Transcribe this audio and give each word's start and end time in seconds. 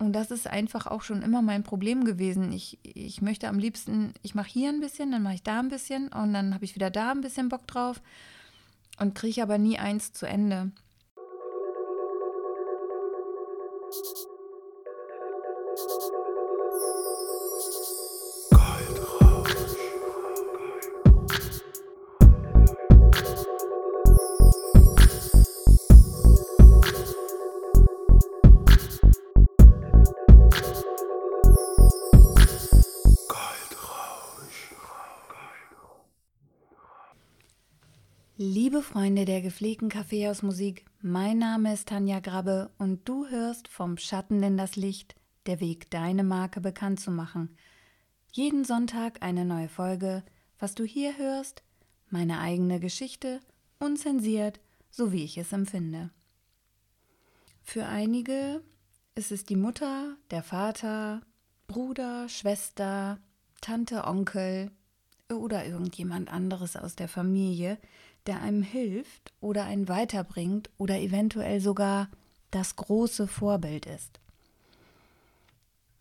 Und 0.00 0.14
das 0.14 0.30
ist 0.30 0.46
einfach 0.46 0.86
auch 0.86 1.02
schon 1.02 1.20
immer 1.20 1.42
mein 1.42 1.62
Problem 1.62 2.04
gewesen. 2.04 2.52
Ich, 2.52 2.78
ich 2.82 3.20
möchte 3.20 3.48
am 3.48 3.58
liebsten, 3.58 4.14
ich 4.22 4.34
mache 4.34 4.48
hier 4.48 4.70
ein 4.70 4.80
bisschen, 4.80 5.12
dann 5.12 5.22
mache 5.22 5.34
ich 5.34 5.42
da 5.42 5.60
ein 5.60 5.68
bisschen 5.68 6.08
und 6.08 6.32
dann 6.32 6.54
habe 6.54 6.64
ich 6.64 6.74
wieder 6.74 6.88
da 6.90 7.10
ein 7.10 7.20
bisschen 7.20 7.50
Bock 7.50 7.66
drauf 7.66 8.00
und 8.98 9.14
kriege 9.14 9.42
aber 9.42 9.58
nie 9.58 9.78
eins 9.78 10.14
zu 10.14 10.26
Ende. 10.26 10.72
Freunde 38.90 39.24
der 39.24 39.40
gepflegten 39.40 39.88
Kaffeehausmusik, 39.88 40.84
mein 41.00 41.38
Name 41.38 41.72
ist 41.72 41.90
Tanja 41.90 42.18
Grabbe 42.18 42.72
und 42.76 43.08
du 43.08 43.28
hörst 43.28 43.68
vom 43.68 43.96
Schatten 43.96 44.42
in 44.42 44.56
das 44.56 44.74
Licht, 44.74 45.14
der 45.46 45.60
Weg, 45.60 45.88
deine 45.92 46.24
Marke 46.24 46.60
bekannt 46.60 46.98
zu 46.98 47.12
machen. 47.12 47.56
Jeden 48.32 48.64
Sonntag 48.64 49.22
eine 49.22 49.44
neue 49.44 49.68
Folge, 49.68 50.24
was 50.58 50.74
du 50.74 50.82
hier 50.82 51.16
hörst, 51.18 51.62
meine 52.08 52.40
eigene 52.40 52.80
Geschichte, 52.80 53.38
unzensiert, 53.78 54.58
so 54.90 55.12
wie 55.12 55.22
ich 55.22 55.38
es 55.38 55.52
empfinde. 55.52 56.10
Für 57.62 57.86
einige 57.86 58.60
ist 59.14 59.30
es 59.30 59.44
die 59.44 59.54
Mutter, 59.54 60.16
der 60.32 60.42
Vater, 60.42 61.20
Bruder, 61.68 62.28
Schwester, 62.28 63.20
Tante, 63.60 64.02
Onkel 64.02 64.72
oder 65.32 65.64
irgendjemand 65.64 66.32
anderes 66.32 66.74
aus 66.74 66.96
der 66.96 67.06
Familie, 67.06 67.78
der 68.26 68.40
einem 68.42 68.62
hilft 68.62 69.32
oder 69.40 69.64
einen 69.64 69.88
weiterbringt 69.88 70.70
oder 70.78 70.98
eventuell 70.98 71.60
sogar 71.60 72.08
das 72.50 72.76
große 72.76 73.26
Vorbild 73.26 73.86
ist. 73.86 74.20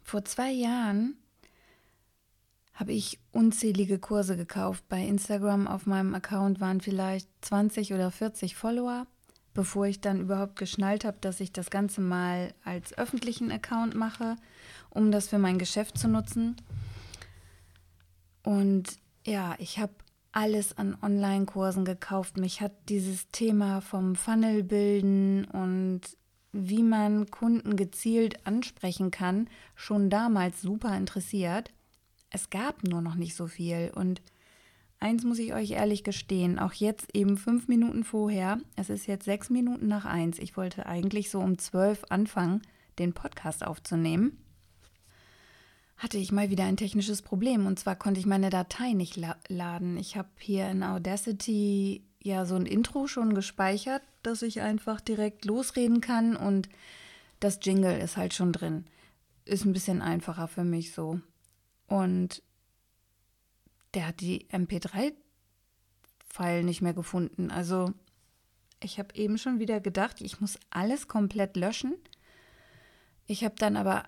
Vor 0.03 0.25
zwei 0.25 0.51
Jahren 0.51 1.15
habe 2.73 2.93
ich 2.93 3.19
unzählige 3.31 3.99
Kurse 3.99 4.37
gekauft. 4.37 4.85
Bei 4.87 5.05
Instagram 5.05 5.67
auf 5.67 5.85
meinem 5.85 6.15
Account 6.15 6.59
waren 6.61 6.81
vielleicht 6.81 7.27
20 7.41 7.93
oder 7.93 8.09
40 8.09 8.55
Follower, 8.55 9.05
bevor 9.53 9.85
ich 9.85 9.99
dann 9.99 10.21
überhaupt 10.21 10.55
geschnallt 10.55 11.03
habe, 11.03 11.17
dass 11.19 11.41
ich 11.41 11.51
das 11.51 11.69
Ganze 11.69 11.99
mal 11.99 12.53
als 12.63 12.97
öffentlichen 12.97 13.51
Account 13.51 13.95
mache, 13.95 14.37
um 14.89 15.11
das 15.11 15.27
für 15.27 15.39
mein 15.39 15.59
Geschäft 15.59 15.97
zu 15.97 16.07
nutzen. 16.07 16.55
Und 18.43 18.97
ja, 19.25 19.55
ich 19.59 19.77
habe 19.77 19.93
alles 20.31 20.77
an 20.77 20.97
Online-Kursen 21.01 21.85
gekauft. 21.85 22.37
Mich 22.37 22.61
hat 22.61 22.73
dieses 22.89 23.29
Thema 23.29 23.81
vom 23.81 24.15
Funnel 24.15 24.63
bilden 24.63 25.45
und 25.45 26.01
wie 26.51 26.83
man 26.83 27.29
Kunden 27.29 27.75
gezielt 27.75 28.45
ansprechen 28.45 29.11
kann, 29.11 29.49
schon 29.75 30.09
damals 30.09 30.61
super 30.61 30.95
interessiert. 30.97 31.71
Es 32.29 32.49
gab 32.49 32.83
nur 32.83 33.01
noch 33.01 33.15
nicht 33.15 33.35
so 33.35 33.47
viel. 33.47 33.91
Und 33.93 34.21
eins 34.99 35.23
muss 35.23 35.39
ich 35.39 35.53
euch 35.53 35.71
ehrlich 35.71 36.03
gestehen, 36.03 36.59
auch 36.59 36.73
jetzt 36.73 37.15
eben 37.15 37.37
fünf 37.37 37.67
Minuten 37.67 38.03
vorher, 38.03 38.59
es 38.75 38.89
ist 38.89 39.07
jetzt 39.07 39.25
sechs 39.25 39.49
Minuten 39.49 39.87
nach 39.87 40.05
eins. 40.05 40.39
Ich 40.39 40.57
wollte 40.57 40.85
eigentlich 40.85 41.29
so 41.29 41.39
um 41.39 41.57
zwölf 41.57 42.03
anfangen, 42.09 42.61
den 42.97 43.13
Podcast 43.13 43.65
aufzunehmen 43.65 44.37
hatte 45.99 46.17
ich 46.17 46.31
mal 46.31 46.49
wieder 46.49 46.63
ein 46.63 46.77
technisches 46.77 47.21
Problem. 47.21 47.67
Und 47.67 47.77
zwar 47.77 47.97
konnte 47.97 48.19
ich 48.19 48.25
meine 48.25 48.49
Datei 48.49 48.93
nicht 48.93 49.17
la 49.17 49.35
laden. 49.49 49.97
Ich 49.97 50.15
habe 50.15 50.29
hier 50.39 50.67
in 50.69 50.81
Audacity 50.81 52.05
ja 52.21 52.45
so 52.45 52.55
ein 52.55 52.65
Intro 52.65 53.05
schon 53.07 53.35
gespeichert, 53.35 54.01
dass 54.23 54.41
ich 54.41 54.61
einfach 54.61 55.01
direkt 55.01 55.45
losreden 55.45 56.01
kann 56.01 56.35
und 56.35 56.69
das 57.39 57.59
Jingle 57.61 57.99
ist 57.99 58.17
halt 58.17 58.33
schon 58.33 58.51
drin. 58.53 58.85
Ist 59.45 59.65
ein 59.65 59.73
bisschen 59.73 60.01
einfacher 60.01 60.47
für 60.47 60.63
mich 60.63 60.93
so. 60.93 61.19
Und 61.87 62.41
der 63.93 64.07
hat 64.07 64.21
die 64.21 64.47
MP3-File 64.49 66.63
nicht 66.63 66.81
mehr 66.81 66.93
gefunden. 66.93 67.51
Also 67.51 67.93
ich 68.81 68.99
habe 68.99 69.13
eben 69.15 69.37
schon 69.37 69.59
wieder 69.59 69.81
gedacht, 69.81 70.21
ich 70.21 70.39
muss 70.39 70.57
alles 70.69 71.09
komplett 71.09 71.57
löschen. 71.57 71.95
Ich 73.25 73.43
habe 73.43 73.55
dann 73.57 73.75
aber 73.75 74.05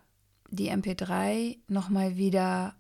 die 0.51 0.69
MP3 0.69 1.57
nochmal 1.67 2.17
wieder 2.17 2.75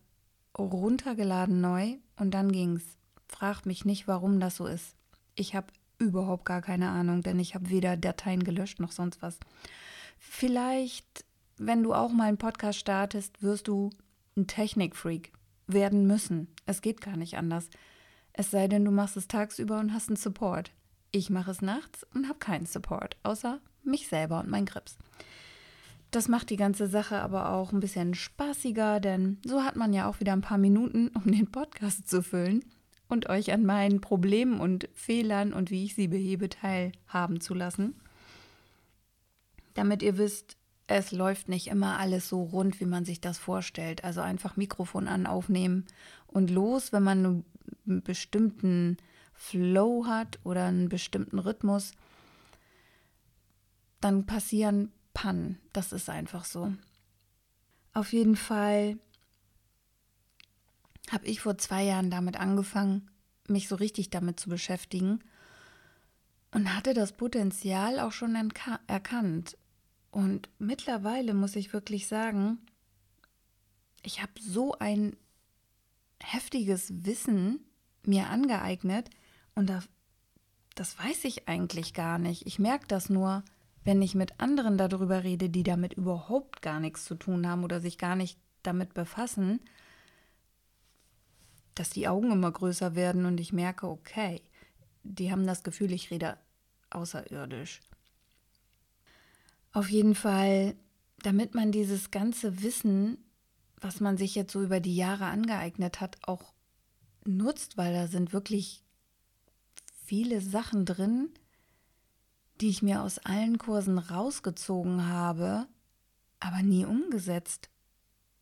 runtergeladen 0.57 1.61
neu 1.61 1.95
und 2.17 2.31
dann 2.31 2.51
ging's. 2.51 2.83
Fragt 3.27 3.65
mich 3.65 3.85
nicht, 3.85 4.07
warum 4.07 4.39
das 4.39 4.57
so 4.57 4.67
ist. 4.67 4.93
Ich 5.35 5.55
habe 5.55 5.67
überhaupt 5.97 6.45
gar 6.45 6.61
keine 6.61 6.89
Ahnung, 6.89 7.21
denn 7.21 7.39
ich 7.39 7.55
habe 7.55 7.69
weder 7.69 7.95
Dateien 7.95 8.43
gelöscht 8.43 8.79
noch 8.79 8.91
sonst 8.91 9.21
was. 9.21 9.39
Vielleicht, 10.19 11.25
wenn 11.57 11.81
du 11.81 11.93
auch 11.93 12.11
mal 12.11 12.27
einen 12.27 12.37
Podcast 12.37 12.77
startest, 12.77 13.41
wirst 13.41 13.67
du 13.67 13.89
ein 14.35 14.47
Technikfreak 14.47 15.31
werden 15.67 16.05
müssen. 16.05 16.53
Es 16.65 16.81
geht 16.81 16.99
gar 17.01 17.15
nicht 17.15 17.37
anders. 17.37 17.69
Es 18.33 18.51
sei 18.51 18.67
denn, 18.67 18.83
du 18.83 18.91
machst 18.91 19.15
es 19.15 19.27
tagsüber 19.27 19.79
und 19.79 19.93
hast 19.93 20.09
einen 20.09 20.17
Support. 20.17 20.71
Ich 21.11 21.29
mache 21.29 21.51
es 21.51 21.61
nachts 21.61 22.05
und 22.13 22.27
habe 22.27 22.39
keinen 22.39 22.65
Support, 22.65 23.17
außer 23.23 23.59
mich 23.83 24.07
selber 24.07 24.39
und 24.39 24.49
mein 24.49 24.65
Grips. 24.65 24.97
Das 26.11 26.27
macht 26.27 26.49
die 26.49 26.57
ganze 26.57 26.87
Sache 26.87 27.21
aber 27.21 27.53
auch 27.53 27.71
ein 27.71 27.79
bisschen 27.79 28.13
spaßiger, 28.13 28.99
denn 28.99 29.39
so 29.45 29.63
hat 29.63 29.77
man 29.77 29.93
ja 29.93 30.09
auch 30.09 30.19
wieder 30.19 30.33
ein 30.33 30.41
paar 30.41 30.57
Minuten, 30.57 31.07
um 31.15 31.31
den 31.31 31.49
Podcast 31.49 32.09
zu 32.09 32.21
füllen 32.21 32.65
und 33.07 33.29
euch 33.29 33.53
an 33.53 33.65
meinen 33.65 34.01
Problemen 34.01 34.59
und 34.59 34.89
Fehlern 34.93 35.53
und 35.53 35.71
wie 35.71 35.85
ich 35.85 35.95
sie 35.95 36.09
behebe 36.09 36.49
teilhaben 36.49 37.39
zu 37.39 37.53
lassen. 37.53 37.95
Damit 39.73 40.03
ihr 40.03 40.17
wisst, 40.17 40.57
es 40.87 41.13
läuft 41.13 41.47
nicht 41.47 41.67
immer 41.67 41.97
alles 41.97 42.27
so 42.27 42.43
rund, 42.43 42.81
wie 42.81 42.85
man 42.85 43.05
sich 43.05 43.21
das 43.21 43.37
vorstellt. 43.37 44.03
Also 44.03 44.19
einfach 44.19 44.57
Mikrofon 44.57 45.07
an, 45.07 45.25
aufnehmen 45.25 45.85
und 46.27 46.49
los, 46.49 46.91
wenn 46.91 47.03
man 47.03 47.43
einen 47.87 48.03
bestimmten 48.03 48.97
Flow 49.33 50.05
hat 50.07 50.39
oder 50.43 50.65
einen 50.65 50.89
bestimmten 50.89 51.39
Rhythmus, 51.39 51.93
dann 54.01 54.25
passieren 54.25 54.91
Pannen. 55.13 55.59
Das 55.73 55.91
ist 55.91 56.09
einfach 56.09 56.45
so. 56.45 56.73
Auf 57.93 58.13
jeden 58.13 58.35
Fall 58.35 58.97
habe 61.11 61.25
ich 61.25 61.41
vor 61.41 61.57
zwei 61.57 61.83
Jahren 61.83 62.09
damit 62.09 62.37
angefangen, 62.37 63.09
mich 63.47 63.67
so 63.67 63.75
richtig 63.75 64.09
damit 64.09 64.39
zu 64.39 64.49
beschäftigen 64.49 65.19
und 66.51 66.75
hatte 66.75 66.93
das 66.93 67.13
Potenzial 67.13 67.99
auch 67.99 68.11
schon 68.11 68.51
erkannt. 68.87 69.57
Und 70.11 70.49
mittlerweile 70.59 71.33
muss 71.33 71.55
ich 71.55 71.73
wirklich 71.73 72.07
sagen, 72.07 72.59
ich 74.03 74.21
habe 74.21 74.33
so 74.39 74.73
ein 74.79 75.15
heftiges 76.21 77.05
Wissen 77.05 77.65
mir 78.05 78.29
angeeignet 78.29 79.09
und 79.55 79.69
das, 79.69 79.87
das 80.75 80.97
weiß 80.97 81.25
ich 81.25 81.47
eigentlich 81.47 81.93
gar 81.93 82.19
nicht. 82.19 82.45
Ich 82.47 82.59
merke 82.59 82.87
das 82.87 83.09
nur, 83.09 83.43
wenn 83.83 84.01
ich 84.01 84.15
mit 84.15 84.39
anderen 84.39 84.77
darüber 84.77 85.23
rede, 85.23 85.49
die 85.49 85.63
damit 85.63 85.93
überhaupt 85.93 86.61
gar 86.61 86.79
nichts 86.79 87.05
zu 87.05 87.15
tun 87.15 87.47
haben 87.47 87.63
oder 87.63 87.79
sich 87.81 87.97
gar 87.97 88.15
nicht 88.15 88.37
damit 88.63 88.93
befassen, 88.93 89.59
dass 91.75 91.89
die 91.89 92.07
Augen 92.07 92.31
immer 92.31 92.51
größer 92.51 92.95
werden 92.95 93.25
und 93.25 93.39
ich 93.39 93.53
merke, 93.53 93.87
okay, 93.87 94.41
die 95.03 95.31
haben 95.31 95.47
das 95.47 95.63
Gefühl, 95.63 95.91
ich 95.93 96.11
rede 96.11 96.37
außerirdisch. 96.91 97.81
Auf 99.73 99.89
jeden 99.89 100.15
Fall, 100.15 100.75
damit 101.23 101.55
man 101.55 101.71
dieses 101.71 102.11
ganze 102.11 102.61
Wissen, 102.61 103.17
was 103.79 103.99
man 103.99 104.17
sich 104.17 104.35
jetzt 104.35 104.51
so 104.51 104.61
über 104.61 104.79
die 104.79 104.95
Jahre 104.95 105.25
angeeignet 105.25 106.01
hat, 106.01 106.17
auch 106.23 106.53
nutzt, 107.25 107.77
weil 107.77 107.93
da 107.93 108.07
sind 108.07 108.33
wirklich 108.33 108.83
viele 110.03 110.41
Sachen 110.41 110.85
drin, 110.85 111.29
die 112.61 112.69
ich 112.69 112.83
mir 112.83 113.01
aus 113.01 113.17
allen 113.19 113.57
Kursen 113.57 113.97
rausgezogen 113.97 115.07
habe, 115.07 115.67
aber 116.39 116.61
nie 116.61 116.85
umgesetzt. 116.85 117.69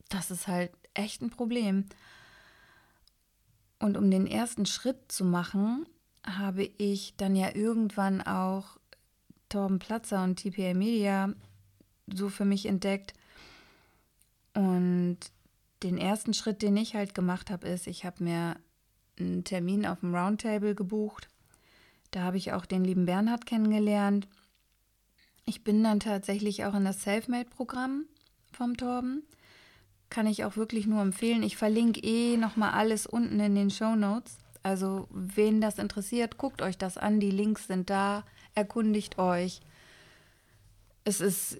Das 0.09 0.29
ist 0.29 0.47
halt 0.47 0.71
echt 0.93 1.21
ein 1.21 1.29
Problem. 1.29 1.85
Und 3.79 3.95
um 3.95 4.11
den 4.11 4.27
ersten 4.27 4.65
Schritt 4.65 5.11
zu 5.11 5.23
machen, 5.23 5.85
habe 6.25 6.63
ich 6.63 7.15
dann 7.15 7.35
ja 7.35 7.55
irgendwann 7.55 8.21
auch 8.21 8.77
Torben 9.47 9.79
Platzer 9.79 10.23
und 10.23 10.35
TPA 10.35 10.73
Media 10.73 11.33
so 12.13 12.27
für 12.27 12.45
mich 12.45 12.65
entdeckt. 12.65 13.13
Und 14.53 15.17
den 15.81 15.97
ersten 15.97 16.33
Schritt, 16.33 16.61
den 16.61 16.75
ich 16.75 16.93
halt 16.93 17.15
gemacht 17.15 17.49
habe, 17.49 17.69
ist, 17.69 17.87
ich 17.87 18.03
habe 18.03 18.23
mir 18.23 18.57
einen 19.17 19.45
Termin 19.45 19.85
auf 19.85 20.01
dem 20.01 20.13
Roundtable 20.13 20.75
gebucht 20.75 21.28
da 22.11 22.21
habe 22.21 22.37
ich 22.37 22.53
auch 22.53 22.65
den 22.65 22.83
lieben 22.83 23.05
Bernhard 23.05 23.45
kennengelernt. 23.45 24.27
Ich 25.45 25.63
bin 25.63 25.83
dann 25.83 25.99
tatsächlich 25.99 26.65
auch 26.65 26.73
in 26.73 26.85
das 26.85 27.03
Selfmade-Programm 27.03 28.05
vom 28.51 28.77
Torben. 28.77 29.23
Kann 30.09 30.27
ich 30.27 30.43
auch 30.43 30.57
wirklich 30.57 30.87
nur 30.87 31.01
empfehlen. 31.01 31.43
Ich 31.43 31.57
verlinke 31.57 32.01
eh 32.01 32.37
nochmal 32.37 32.71
alles 32.71 33.05
unten 33.05 33.39
in 33.39 33.55
den 33.55 33.69
Show 33.69 33.95
Notes. 33.95 34.37
Also, 34.63 35.07
wen 35.11 35.61
das 35.61 35.79
interessiert, 35.79 36.37
guckt 36.37 36.61
euch 36.61 36.77
das 36.77 36.97
an. 36.97 37.19
Die 37.19 37.31
Links 37.31 37.67
sind 37.67 37.89
da. 37.89 38.23
Erkundigt 38.55 39.17
euch. 39.17 39.61
Es 41.03 41.21
ist, 41.21 41.59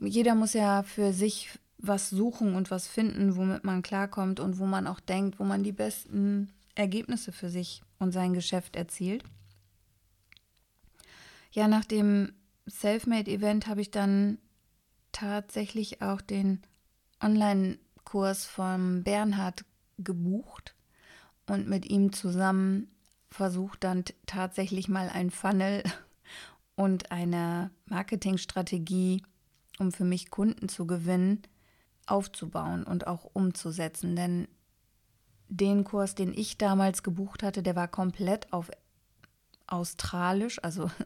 jeder 0.00 0.34
muss 0.34 0.54
ja 0.54 0.82
für 0.82 1.12
sich 1.12 1.50
was 1.78 2.10
suchen 2.10 2.54
und 2.54 2.70
was 2.70 2.86
finden, 2.86 3.36
womit 3.36 3.64
man 3.64 3.82
klarkommt 3.82 4.40
und 4.40 4.58
wo 4.58 4.66
man 4.66 4.86
auch 4.86 5.00
denkt, 5.00 5.38
wo 5.38 5.44
man 5.44 5.62
die 5.62 5.72
besten 5.72 6.52
Ergebnisse 6.74 7.32
für 7.32 7.48
sich 7.48 7.82
und 7.98 8.12
sein 8.12 8.34
Geschäft 8.34 8.76
erzielt. 8.76 9.24
Ja, 11.52 11.66
nach 11.66 11.84
dem 11.84 12.32
Selfmade-Event 12.66 13.66
habe 13.66 13.80
ich 13.80 13.90
dann 13.90 14.38
tatsächlich 15.12 16.00
auch 16.00 16.20
den 16.20 16.62
Online-Kurs 17.20 18.46
von 18.46 19.02
Bernhard 19.02 19.64
gebucht 19.98 20.74
und 21.46 21.68
mit 21.68 21.86
ihm 21.86 22.12
zusammen 22.12 22.88
versucht 23.28 23.84
dann 23.84 24.04
tatsächlich 24.26 24.88
mal 24.88 25.08
ein 25.08 25.30
Funnel 25.30 25.82
und 26.76 27.10
eine 27.10 27.70
Marketingstrategie, 27.86 29.22
um 29.78 29.92
für 29.92 30.04
mich 30.04 30.30
Kunden 30.30 30.68
zu 30.68 30.86
gewinnen, 30.86 31.42
aufzubauen 32.06 32.84
und 32.84 33.06
auch 33.06 33.28
umzusetzen. 33.32 34.14
Denn 34.14 34.48
den 35.48 35.84
Kurs, 35.84 36.14
den 36.14 36.32
ich 36.32 36.58
damals 36.58 37.02
gebucht 37.02 37.42
hatte, 37.42 37.62
der 37.62 37.76
war 37.76 37.88
komplett 37.88 38.52
auf 38.52 38.70
Australisch, 39.66 40.62
also 40.62 40.90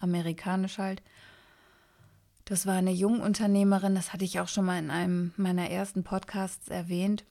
amerikanisch 0.00 0.78
halt. 0.78 1.02
Das 2.44 2.66
war 2.66 2.74
eine 2.74 2.90
Jungunternehmerin, 2.90 3.94
das 3.94 4.12
hatte 4.12 4.24
ich 4.24 4.40
auch 4.40 4.48
schon 4.48 4.64
mal 4.64 4.78
in 4.78 4.90
einem 4.90 5.32
meiner 5.36 5.70
ersten 5.70 6.02
Podcasts 6.02 6.68
erwähnt. 6.68 7.24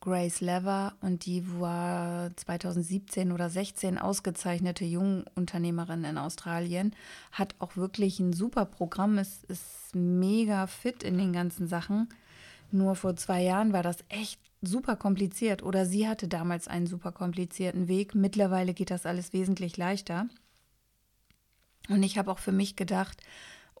Grace 0.00 0.40
Lever 0.40 0.94
und 1.00 1.26
die 1.26 1.44
war 1.60 2.30
2017 2.36 3.32
oder 3.32 3.50
16 3.50 3.98
ausgezeichnete 3.98 4.84
Jungunternehmerin 4.84 6.04
in 6.04 6.18
Australien, 6.18 6.94
hat 7.32 7.56
auch 7.58 7.76
wirklich 7.76 8.20
ein 8.20 8.32
super 8.32 8.64
Programm, 8.64 9.18
ist, 9.18 9.44
ist 9.46 9.94
mega 9.94 10.66
fit 10.66 11.02
in 11.02 11.18
den 11.18 11.32
ganzen 11.32 11.66
Sachen. 11.66 12.08
Nur 12.70 12.94
vor 12.94 13.16
zwei 13.16 13.42
Jahren 13.42 13.72
war 13.72 13.82
das 13.82 13.98
echt 14.08 14.40
super 14.60 14.96
kompliziert 14.96 15.62
oder 15.62 15.86
sie 15.86 16.08
hatte 16.08 16.28
damals 16.28 16.68
einen 16.68 16.86
super 16.86 17.12
komplizierten 17.12 17.88
Weg. 17.88 18.14
Mittlerweile 18.14 18.74
geht 18.74 18.90
das 18.90 19.06
alles 19.06 19.32
wesentlich 19.32 19.76
leichter. 19.76 20.28
Und 21.88 22.02
ich 22.02 22.18
habe 22.18 22.30
auch 22.30 22.38
für 22.38 22.52
mich 22.52 22.76
gedacht, 22.76 23.22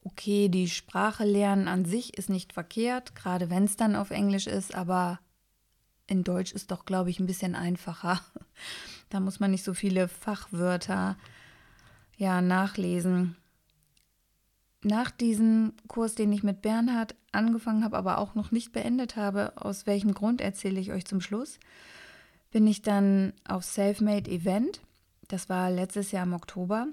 okay, 0.04 0.48
die 0.48 0.68
Sprache 0.68 1.24
lernen 1.24 1.68
an 1.68 1.84
sich 1.84 2.16
ist 2.16 2.30
nicht 2.30 2.52
verkehrt, 2.52 3.14
gerade 3.14 3.50
wenn 3.50 3.64
es 3.64 3.76
dann 3.76 3.96
auf 3.96 4.10
Englisch 4.10 4.46
ist, 4.46 4.74
aber 4.74 5.20
in 6.06 6.24
Deutsch 6.24 6.52
ist 6.52 6.70
doch, 6.70 6.84
glaube 6.86 7.10
ich, 7.10 7.20
ein 7.20 7.26
bisschen 7.26 7.54
einfacher. 7.54 8.20
Da 9.10 9.20
muss 9.20 9.40
man 9.40 9.52
nicht 9.52 9.64
so 9.64 9.72
viele 9.72 10.06
Fachwörter 10.06 11.16
ja 12.18 12.42
nachlesen. 12.42 13.36
Nach 14.82 15.10
diesem 15.10 15.72
Kurs, 15.86 16.14
den 16.14 16.30
ich 16.30 16.42
mit 16.42 16.60
Bernhard 16.60 17.14
angefangen 17.32 17.84
habe, 17.84 17.96
aber 17.96 18.18
auch 18.18 18.34
noch 18.34 18.50
nicht 18.50 18.72
beendet 18.72 19.16
habe, 19.16 19.54
aus 19.56 19.86
welchem 19.86 20.12
Grund 20.12 20.42
erzähle 20.42 20.78
ich 20.78 20.92
euch 20.92 21.06
zum 21.06 21.22
Schluss, 21.22 21.58
bin 22.50 22.66
ich 22.66 22.82
dann 22.82 23.32
auf 23.48 23.64
Selfmade 23.64 24.30
Event. 24.30 24.82
Das 25.28 25.48
war 25.48 25.70
letztes 25.70 26.12
Jahr 26.12 26.24
im 26.24 26.34
Oktober 26.34 26.88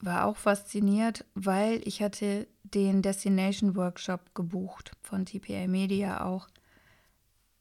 war 0.00 0.26
auch 0.26 0.36
fasziniert, 0.36 1.24
weil 1.34 1.80
ich 1.86 2.02
hatte 2.02 2.46
den 2.62 3.02
Destination 3.02 3.76
Workshop 3.76 4.34
gebucht 4.34 4.92
von 5.02 5.26
TPA 5.26 5.66
Media 5.66 6.24
auch. 6.24 6.48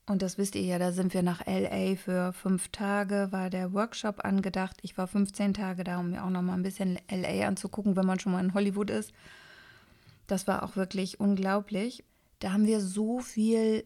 Und 0.05 0.23
das 0.23 0.37
wisst 0.37 0.55
ihr 0.55 0.63
ja, 0.63 0.79
da 0.79 0.91
sind 0.91 1.13
wir 1.13 1.21
nach 1.21 1.45
LA 1.45 1.95
für 1.95 2.33
fünf 2.33 2.69
Tage, 2.69 3.27
war 3.31 3.49
der 3.49 3.73
Workshop 3.73 4.25
angedacht. 4.25 4.77
Ich 4.81 4.97
war 4.97 5.05
15 5.05 5.53
Tage 5.53 5.83
da, 5.83 5.99
um 5.99 6.11
mir 6.11 6.23
auch 6.23 6.31
noch 6.31 6.41
mal 6.41 6.53
ein 6.53 6.63
bisschen 6.63 6.97
LA 7.11 7.47
anzugucken, 7.47 7.95
wenn 7.95 8.07
man 8.07 8.19
schon 8.19 8.31
mal 8.31 8.43
in 8.43 8.55
Hollywood 8.55 8.89
ist. 8.89 9.11
Das 10.25 10.47
war 10.47 10.63
auch 10.63 10.75
wirklich 10.75 11.19
unglaublich. 11.19 12.03
Da 12.39 12.53
haben 12.53 12.65
wir 12.65 12.81
so 12.81 13.19
viel 13.19 13.85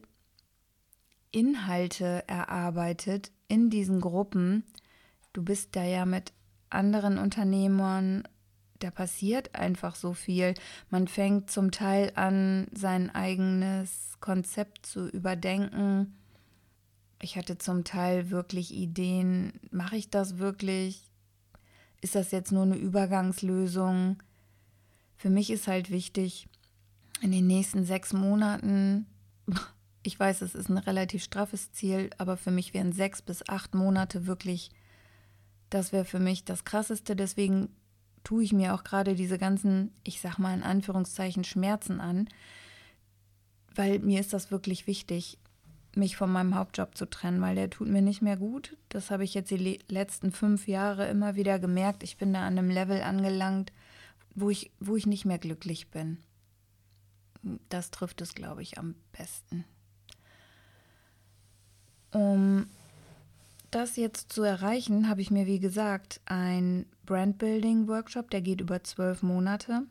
Inhalte 1.30 2.24
erarbeitet 2.26 3.30
in 3.48 3.68
diesen 3.68 4.00
Gruppen. 4.00 4.64
Du 5.32 5.42
bist 5.42 5.76
da 5.76 5.84
ja 5.84 6.06
mit 6.06 6.32
anderen 6.70 7.18
Unternehmern 7.18 8.24
da 8.84 8.90
passiert 8.90 9.54
einfach 9.54 9.96
so 9.96 10.12
viel. 10.12 10.52
Man 10.90 11.08
fängt 11.08 11.50
zum 11.50 11.70
Teil 11.70 12.12
an, 12.16 12.66
sein 12.74 13.08
eigenes 13.14 14.18
Konzept 14.20 14.84
zu 14.84 15.08
überdenken. 15.08 16.14
Ich 17.22 17.38
hatte 17.38 17.56
zum 17.56 17.84
Teil 17.84 18.28
wirklich 18.28 18.74
Ideen, 18.74 19.58
mache 19.70 19.96
ich 19.96 20.10
das 20.10 20.36
wirklich? 20.36 21.10
Ist 22.02 22.14
das 22.14 22.30
jetzt 22.30 22.52
nur 22.52 22.64
eine 22.64 22.76
Übergangslösung? 22.76 24.22
Für 25.16 25.30
mich 25.30 25.48
ist 25.48 25.66
halt 25.66 25.90
wichtig, 25.90 26.46
in 27.22 27.32
den 27.32 27.46
nächsten 27.46 27.86
sechs 27.86 28.12
Monaten, 28.12 29.06
ich 30.02 30.20
weiß, 30.20 30.42
es 30.42 30.54
ist 30.54 30.68
ein 30.68 30.76
relativ 30.76 31.24
straffes 31.24 31.72
Ziel, 31.72 32.10
aber 32.18 32.36
für 32.36 32.50
mich 32.50 32.74
wären 32.74 32.92
sechs 32.92 33.22
bis 33.22 33.48
acht 33.48 33.74
Monate 33.74 34.26
wirklich, 34.26 34.70
das 35.70 35.90
wäre 35.90 36.04
für 36.04 36.20
mich 36.20 36.44
das 36.44 36.66
Krasseste. 36.66 37.16
Deswegen 37.16 37.70
tue 38.24 38.42
ich 38.42 38.52
mir 38.52 38.74
auch 38.74 38.82
gerade 38.82 39.14
diese 39.14 39.38
ganzen, 39.38 39.92
ich 40.02 40.20
sag 40.20 40.38
mal 40.38 40.54
in 40.54 40.62
Anführungszeichen, 40.62 41.44
Schmerzen 41.44 42.00
an, 42.00 42.28
weil 43.74 44.00
mir 44.00 44.20
ist 44.20 44.32
das 44.32 44.50
wirklich 44.50 44.86
wichtig, 44.86 45.38
mich 45.94 46.16
von 46.16 46.32
meinem 46.32 46.56
Hauptjob 46.56 46.96
zu 46.96 47.06
trennen, 47.06 47.40
weil 47.40 47.54
der 47.54 47.70
tut 47.70 47.88
mir 47.88 48.02
nicht 48.02 48.22
mehr 48.22 48.36
gut. 48.36 48.76
Das 48.88 49.10
habe 49.10 49.22
ich 49.22 49.34
jetzt 49.34 49.50
die 49.50 49.80
letzten 49.88 50.32
fünf 50.32 50.66
Jahre 50.66 51.06
immer 51.08 51.36
wieder 51.36 51.58
gemerkt. 51.58 52.02
Ich 52.02 52.16
bin 52.16 52.32
da 52.32 52.46
an 52.46 52.58
einem 52.58 52.70
Level 52.70 53.00
angelangt, 53.02 53.72
wo 54.34 54.50
ich, 54.50 54.72
wo 54.80 54.96
ich 54.96 55.06
nicht 55.06 55.24
mehr 55.24 55.38
glücklich 55.38 55.90
bin. 55.90 56.18
Das 57.68 57.90
trifft 57.90 58.22
es, 58.22 58.34
glaube 58.34 58.62
ich, 58.62 58.78
am 58.78 58.96
besten. 59.12 59.64
Um 62.10 62.66
das 63.74 63.96
jetzt 63.96 64.32
zu 64.32 64.42
erreichen, 64.42 65.08
habe 65.08 65.20
ich 65.20 65.30
mir, 65.30 65.46
wie 65.46 65.58
gesagt, 65.58 66.20
ein 66.26 66.86
Brandbuilding-Workshop, 67.06 68.30
der 68.30 68.40
geht 68.40 68.60
über 68.60 68.84
zwölf 68.84 69.22
Monate, 69.22 69.82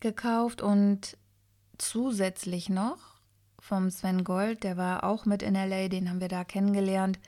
gekauft 0.00 0.62
und 0.62 1.16
zusätzlich 1.78 2.68
noch 2.68 2.98
vom 3.58 3.90
Sven 3.90 4.24
Gold, 4.24 4.62
der 4.62 4.76
war 4.76 5.04
auch 5.04 5.24
mit 5.24 5.42
in 5.42 5.54
LA, 5.54 5.88
den 5.88 6.10
haben 6.10 6.20
wir 6.20 6.28
da 6.28 6.44
kennengelernt. 6.44 7.18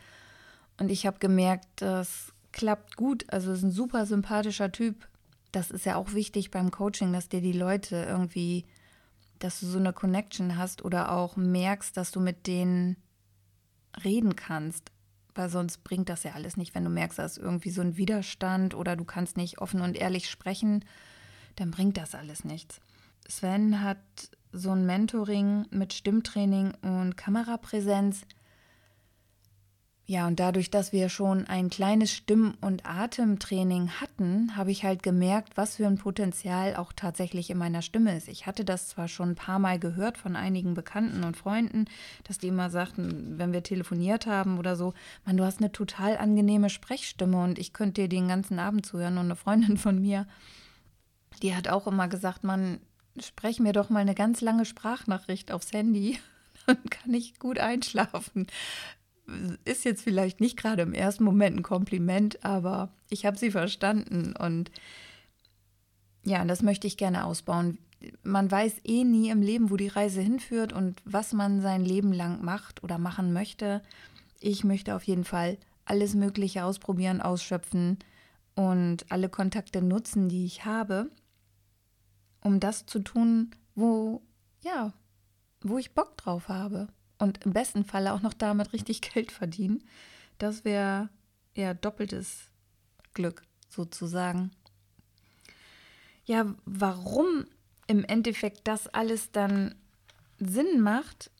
Und 0.78 0.90
ich 0.90 1.06
habe 1.06 1.18
gemerkt, 1.18 1.66
das 1.76 2.32
klappt 2.52 2.96
gut. 2.96 3.24
Also 3.32 3.52
ist 3.52 3.62
ein 3.62 3.70
super 3.70 4.04
sympathischer 4.04 4.70
Typ. 4.70 5.08
Das 5.50 5.70
ist 5.70 5.86
ja 5.86 5.96
auch 5.96 6.12
wichtig 6.12 6.50
beim 6.50 6.70
Coaching, 6.70 7.12
dass 7.12 7.30
dir 7.30 7.40
die 7.40 7.52
Leute 7.52 7.96
irgendwie, 7.96 8.66
dass 9.38 9.60
du 9.60 9.66
so 9.66 9.78
eine 9.78 9.94
Connection 9.94 10.58
hast 10.58 10.84
oder 10.84 11.12
auch 11.12 11.36
merkst, 11.36 11.96
dass 11.96 12.10
du 12.10 12.20
mit 12.20 12.46
denen 12.46 12.96
reden 14.04 14.36
kannst 14.36 14.92
weil 15.36 15.48
sonst 15.48 15.84
bringt 15.84 16.08
das 16.08 16.24
ja 16.24 16.32
alles 16.32 16.56
nicht. 16.56 16.74
Wenn 16.74 16.84
du 16.84 16.90
merkst, 16.90 17.18
da 17.18 17.24
ist 17.24 17.38
irgendwie 17.38 17.70
so 17.70 17.80
ein 17.80 17.96
Widerstand 17.96 18.74
oder 18.74 18.96
du 18.96 19.04
kannst 19.04 19.36
nicht 19.36 19.58
offen 19.58 19.80
und 19.80 19.96
ehrlich 19.96 20.30
sprechen, 20.30 20.84
dann 21.56 21.70
bringt 21.70 21.96
das 21.96 22.14
alles 22.14 22.44
nichts. 22.44 22.80
Sven 23.28 23.82
hat 23.82 23.98
so 24.52 24.70
ein 24.70 24.86
Mentoring 24.86 25.66
mit 25.70 25.92
Stimmtraining 25.92 26.72
und 26.82 27.16
Kamerapräsenz 27.16 28.22
ja, 30.08 30.28
und 30.28 30.38
dadurch, 30.38 30.70
dass 30.70 30.92
wir 30.92 31.08
schon 31.08 31.48
ein 31.48 31.68
kleines 31.68 32.12
Stimm- 32.12 32.54
und 32.60 32.86
Atemtraining 32.86 33.90
hatten, 34.00 34.56
habe 34.56 34.70
ich 34.70 34.84
halt 34.84 35.02
gemerkt, 35.02 35.56
was 35.56 35.76
für 35.76 35.86
ein 35.88 35.98
Potenzial 35.98 36.76
auch 36.76 36.92
tatsächlich 36.92 37.50
in 37.50 37.58
meiner 37.58 37.82
Stimme 37.82 38.16
ist. 38.16 38.28
Ich 38.28 38.46
hatte 38.46 38.64
das 38.64 38.86
zwar 38.86 39.08
schon 39.08 39.30
ein 39.30 39.34
paar 39.34 39.58
Mal 39.58 39.80
gehört 39.80 40.16
von 40.16 40.36
einigen 40.36 40.74
Bekannten 40.74 41.24
und 41.24 41.36
Freunden, 41.36 41.86
dass 42.22 42.38
die 42.38 42.46
immer 42.46 42.70
sagten, 42.70 43.36
wenn 43.36 43.52
wir 43.52 43.64
telefoniert 43.64 44.26
haben 44.26 44.60
oder 44.60 44.76
so, 44.76 44.94
man, 45.24 45.36
du 45.36 45.44
hast 45.44 45.58
eine 45.58 45.72
total 45.72 46.16
angenehme 46.18 46.70
Sprechstimme 46.70 47.42
und 47.42 47.58
ich 47.58 47.72
könnte 47.72 48.02
dir 48.02 48.08
den 48.08 48.28
ganzen 48.28 48.60
Abend 48.60 48.86
zuhören. 48.86 49.18
Und 49.18 49.24
eine 49.24 49.36
Freundin 49.36 49.76
von 49.76 50.00
mir, 50.00 50.28
die 51.42 51.56
hat 51.56 51.66
auch 51.66 51.88
immer 51.88 52.06
gesagt, 52.06 52.44
man, 52.44 52.78
sprech 53.18 53.58
mir 53.58 53.72
doch 53.72 53.90
mal 53.90 54.00
eine 54.00 54.14
ganz 54.14 54.40
lange 54.40 54.66
Sprachnachricht 54.66 55.50
aufs 55.50 55.72
Handy 55.72 56.20
dann 56.66 56.82
kann 56.90 57.12
ich 57.14 57.38
gut 57.38 57.58
einschlafen 57.58 58.46
ist 59.64 59.84
jetzt 59.84 60.02
vielleicht 60.02 60.40
nicht 60.40 60.56
gerade 60.56 60.82
im 60.82 60.92
ersten 60.92 61.24
Moment 61.24 61.56
ein 61.56 61.62
Kompliment, 61.62 62.44
aber 62.44 62.92
ich 63.10 63.26
habe 63.26 63.38
sie 63.38 63.50
verstanden 63.50 64.34
und 64.36 64.70
ja, 66.24 66.44
das 66.44 66.62
möchte 66.62 66.86
ich 66.86 66.96
gerne 66.96 67.24
ausbauen. 67.24 67.78
Man 68.22 68.50
weiß 68.50 68.80
eh 68.84 69.04
nie 69.04 69.30
im 69.30 69.42
Leben, 69.42 69.70
wo 69.70 69.76
die 69.76 69.88
Reise 69.88 70.20
hinführt 70.20 70.72
und 70.72 71.00
was 71.04 71.32
man 71.32 71.60
sein 71.60 71.84
Leben 71.84 72.12
lang 72.12 72.44
macht 72.44 72.82
oder 72.82 72.98
machen 72.98 73.32
möchte. 73.32 73.82
Ich 74.40 74.64
möchte 74.64 74.94
auf 74.94 75.04
jeden 75.04 75.24
Fall 75.24 75.56
alles 75.84 76.14
Mögliche 76.14 76.64
ausprobieren, 76.64 77.20
ausschöpfen 77.20 77.98
und 78.54 79.10
alle 79.10 79.28
Kontakte 79.28 79.82
nutzen, 79.82 80.28
die 80.28 80.44
ich 80.44 80.64
habe, 80.64 81.10
um 82.42 82.60
das 82.60 82.86
zu 82.86 82.98
tun, 82.98 83.50
wo, 83.74 84.22
ja, 84.62 84.92
wo 85.62 85.78
ich 85.78 85.94
Bock 85.94 86.16
drauf 86.16 86.48
habe. 86.48 86.88
Und 87.18 87.44
im 87.44 87.52
besten 87.52 87.84
Falle 87.84 88.12
auch 88.12 88.22
noch 88.22 88.34
damit 88.34 88.72
richtig 88.72 89.00
Geld 89.12 89.32
verdienen. 89.32 89.84
Das 90.38 90.64
wäre 90.64 91.08
ja 91.54 91.74
doppeltes 91.74 92.50
Glück 93.14 93.42
sozusagen. 93.68 94.50
Ja, 96.24 96.54
warum 96.64 97.46
im 97.86 98.04
Endeffekt 98.04 98.66
das 98.66 98.88
alles 98.88 99.30
dann 99.30 99.74
Sinn 100.38 100.80
macht, 100.80 101.30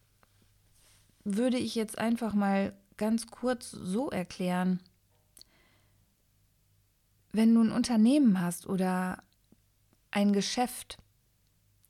würde 1.25 1.59
ich 1.59 1.75
jetzt 1.75 1.99
einfach 1.99 2.35
mal 2.35 2.75
ganz 2.97 3.27
kurz 3.27 3.71
so 3.71 4.11
erklären. 4.11 4.81
Wenn 7.33 7.55
du 7.55 7.63
ein 7.63 7.73
Unternehmen 7.73 8.41
hast 8.41 8.67
oder 8.67 9.23
ein 10.11 10.33
Geschäft, 10.33 10.99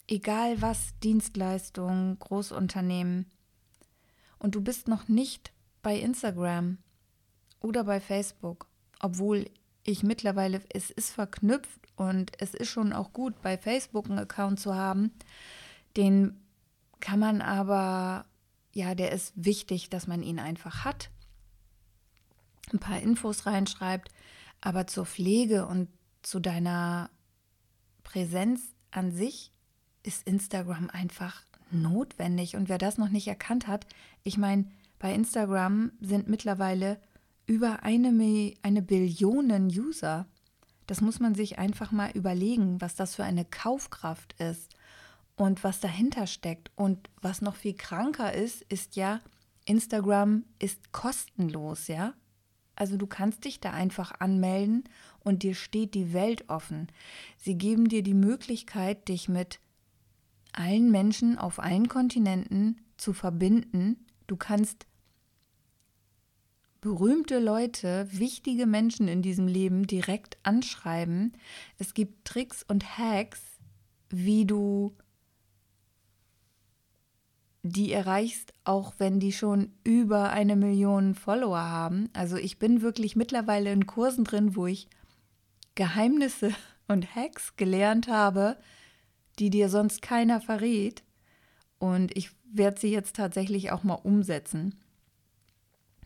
egal 0.08 0.60
was, 0.62 0.98
Dienstleistungen, 1.00 2.18
Großunternehmen, 2.18 3.30
und 4.38 4.54
du 4.54 4.60
bist 4.60 4.88
noch 4.88 5.08
nicht 5.08 5.52
bei 5.82 5.98
Instagram 5.98 6.78
oder 7.60 7.84
bei 7.84 8.00
Facebook, 8.00 8.66
obwohl 9.00 9.50
ich 9.84 10.02
mittlerweile, 10.02 10.60
es 10.72 10.90
ist 10.90 11.10
verknüpft 11.10 11.80
und 11.96 12.32
es 12.40 12.54
ist 12.54 12.68
schon 12.68 12.92
auch 12.92 13.12
gut, 13.12 13.40
bei 13.42 13.56
Facebook 13.56 14.06
einen 14.06 14.18
Account 14.18 14.60
zu 14.60 14.74
haben. 14.74 15.12
Den 15.96 16.40
kann 17.00 17.18
man 17.18 17.40
aber, 17.40 18.26
ja, 18.72 18.94
der 18.94 19.12
ist 19.12 19.32
wichtig, 19.36 19.90
dass 19.90 20.06
man 20.06 20.22
ihn 20.22 20.38
einfach 20.38 20.84
hat. 20.84 21.10
Ein 22.72 22.80
paar 22.80 23.00
Infos 23.00 23.46
reinschreibt, 23.46 24.10
aber 24.60 24.86
zur 24.86 25.06
Pflege 25.06 25.66
und 25.66 25.88
zu 26.22 26.40
deiner 26.40 27.10
Präsenz 28.02 28.60
an 28.90 29.12
sich 29.12 29.52
ist 30.02 30.26
Instagram 30.26 30.90
einfach 30.90 31.44
notwendig. 31.70 32.56
Und 32.56 32.68
wer 32.68 32.78
das 32.78 32.98
noch 32.98 33.08
nicht 33.08 33.28
erkannt 33.28 33.66
hat, 33.66 33.86
ich 34.22 34.38
meine, 34.38 34.66
bei 34.98 35.12
Instagram 35.12 35.92
sind 36.00 36.28
mittlerweile 36.28 36.98
über 37.46 37.82
eine, 37.82 38.54
eine 38.62 38.82
Billion 38.82 39.50
User. 39.66 40.26
Das 40.86 41.00
muss 41.00 41.20
man 41.20 41.34
sich 41.34 41.58
einfach 41.58 41.92
mal 41.92 42.10
überlegen, 42.12 42.80
was 42.80 42.94
das 42.94 43.14
für 43.14 43.24
eine 43.24 43.44
Kaufkraft 43.44 44.34
ist 44.40 44.74
und 45.36 45.64
was 45.64 45.80
dahinter 45.80 46.26
steckt. 46.26 46.70
Und 46.76 47.10
was 47.20 47.42
noch 47.42 47.56
viel 47.56 47.74
kranker 47.74 48.32
ist, 48.32 48.62
ist 48.62 48.96
ja, 48.96 49.20
Instagram 49.64 50.44
ist 50.58 50.92
kostenlos, 50.92 51.88
ja? 51.88 52.14
Also 52.76 52.98
du 52.98 53.06
kannst 53.06 53.44
dich 53.44 53.58
da 53.58 53.72
einfach 53.72 54.20
anmelden 54.20 54.84
und 55.20 55.42
dir 55.42 55.54
steht 55.54 55.94
die 55.94 56.12
Welt 56.12 56.48
offen. 56.48 56.88
Sie 57.38 57.56
geben 57.56 57.88
dir 57.88 58.02
die 58.02 58.14
Möglichkeit, 58.14 59.08
dich 59.08 59.28
mit 59.28 59.60
allen 60.56 60.90
Menschen 60.90 61.38
auf 61.38 61.58
allen 61.58 61.88
Kontinenten 61.88 62.80
zu 62.96 63.12
verbinden. 63.12 64.06
Du 64.26 64.36
kannst 64.36 64.86
berühmte 66.80 67.38
Leute, 67.38 68.06
wichtige 68.10 68.66
Menschen 68.66 69.08
in 69.08 69.22
diesem 69.22 69.48
Leben 69.48 69.86
direkt 69.86 70.38
anschreiben. 70.42 71.32
Es 71.78 71.94
gibt 71.94 72.24
Tricks 72.24 72.64
und 72.68 72.98
Hacks, 72.98 73.40
wie 74.08 74.46
du 74.46 74.96
die 77.62 77.92
erreichst, 77.92 78.52
auch 78.64 78.94
wenn 78.98 79.18
die 79.18 79.32
schon 79.32 79.72
über 79.82 80.30
eine 80.30 80.56
Million 80.56 81.14
Follower 81.14 81.58
haben. 81.58 82.08
Also 82.12 82.36
ich 82.36 82.58
bin 82.58 82.82
wirklich 82.82 83.16
mittlerweile 83.16 83.72
in 83.72 83.86
Kursen 83.86 84.24
drin, 84.24 84.54
wo 84.54 84.66
ich 84.66 84.88
Geheimnisse 85.74 86.52
und 86.88 87.14
Hacks 87.14 87.56
gelernt 87.56 88.08
habe, 88.08 88.56
die 89.38 89.50
dir 89.50 89.68
sonst 89.68 90.02
keiner 90.02 90.40
verrät. 90.40 91.02
Und 91.78 92.16
ich 92.16 92.30
werde 92.44 92.80
sie 92.80 92.90
jetzt 92.90 93.16
tatsächlich 93.16 93.70
auch 93.70 93.82
mal 93.82 93.94
umsetzen. 93.94 94.74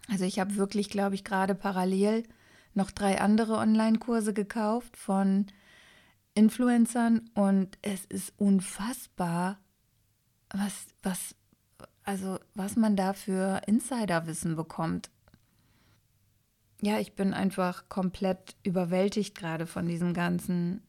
Also 0.09 0.25
ich 0.25 0.41
habe 0.41 0.57
wirklich, 0.57 0.91
glaube 0.91 1.15
ich, 1.15 1.25
gerade 1.25 1.55
parallel 1.55 2.25
noch 2.75 2.91
drei 2.91 3.21
andere 3.21 3.57
Online-Kurse 3.57 4.33
gekauft 4.33 4.97
von 4.97 5.47
Influencern 6.35 7.29
und 7.35 7.79
es 7.83 8.05
ist 8.07 8.33
unfassbar, 8.37 9.59
was, 10.51 10.87
was, 11.03 11.35
also 12.05 12.39
was 12.55 12.77
man 12.77 12.97
da 12.97 13.13
für 13.13 13.63
Insiderwissen 13.67 14.57
bekommt. 14.57 15.11
Ja, 16.83 16.99
ich 16.99 17.15
bin 17.15 17.35
einfach 17.35 17.89
komplett 17.89 18.57
überwältigt 18.63 19.37
gerade 19.37 19.67
von 19.67 19.87
diesem 19.87 20.15
ganzen 20.15 20.83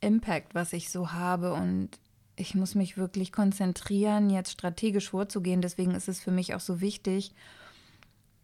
Impact, 0.00 0.54
was 0.54 0.72
ich 0.72 0.90
so 0.90 1.12
habe 1.12 1.52
und 1.52 1.90
ich 2.36 2.54
muss 2.54 2.74
mich 2.74 2.96
wirklich 2.96 3.32
konzentrieren, 3.32 4.30
jetzt 4.30 4.52
strategisch 4.52 5.10
vorzugehen. 5.10 5.60
Deswegen 5.60 5.94
ist 5.94 6.08
es 6.08 6.20
für 6.20 6.30
mich 6.30 6.54
auch 6.54 6.60
so 6.60 6.80
wichtig, 6.80 7.32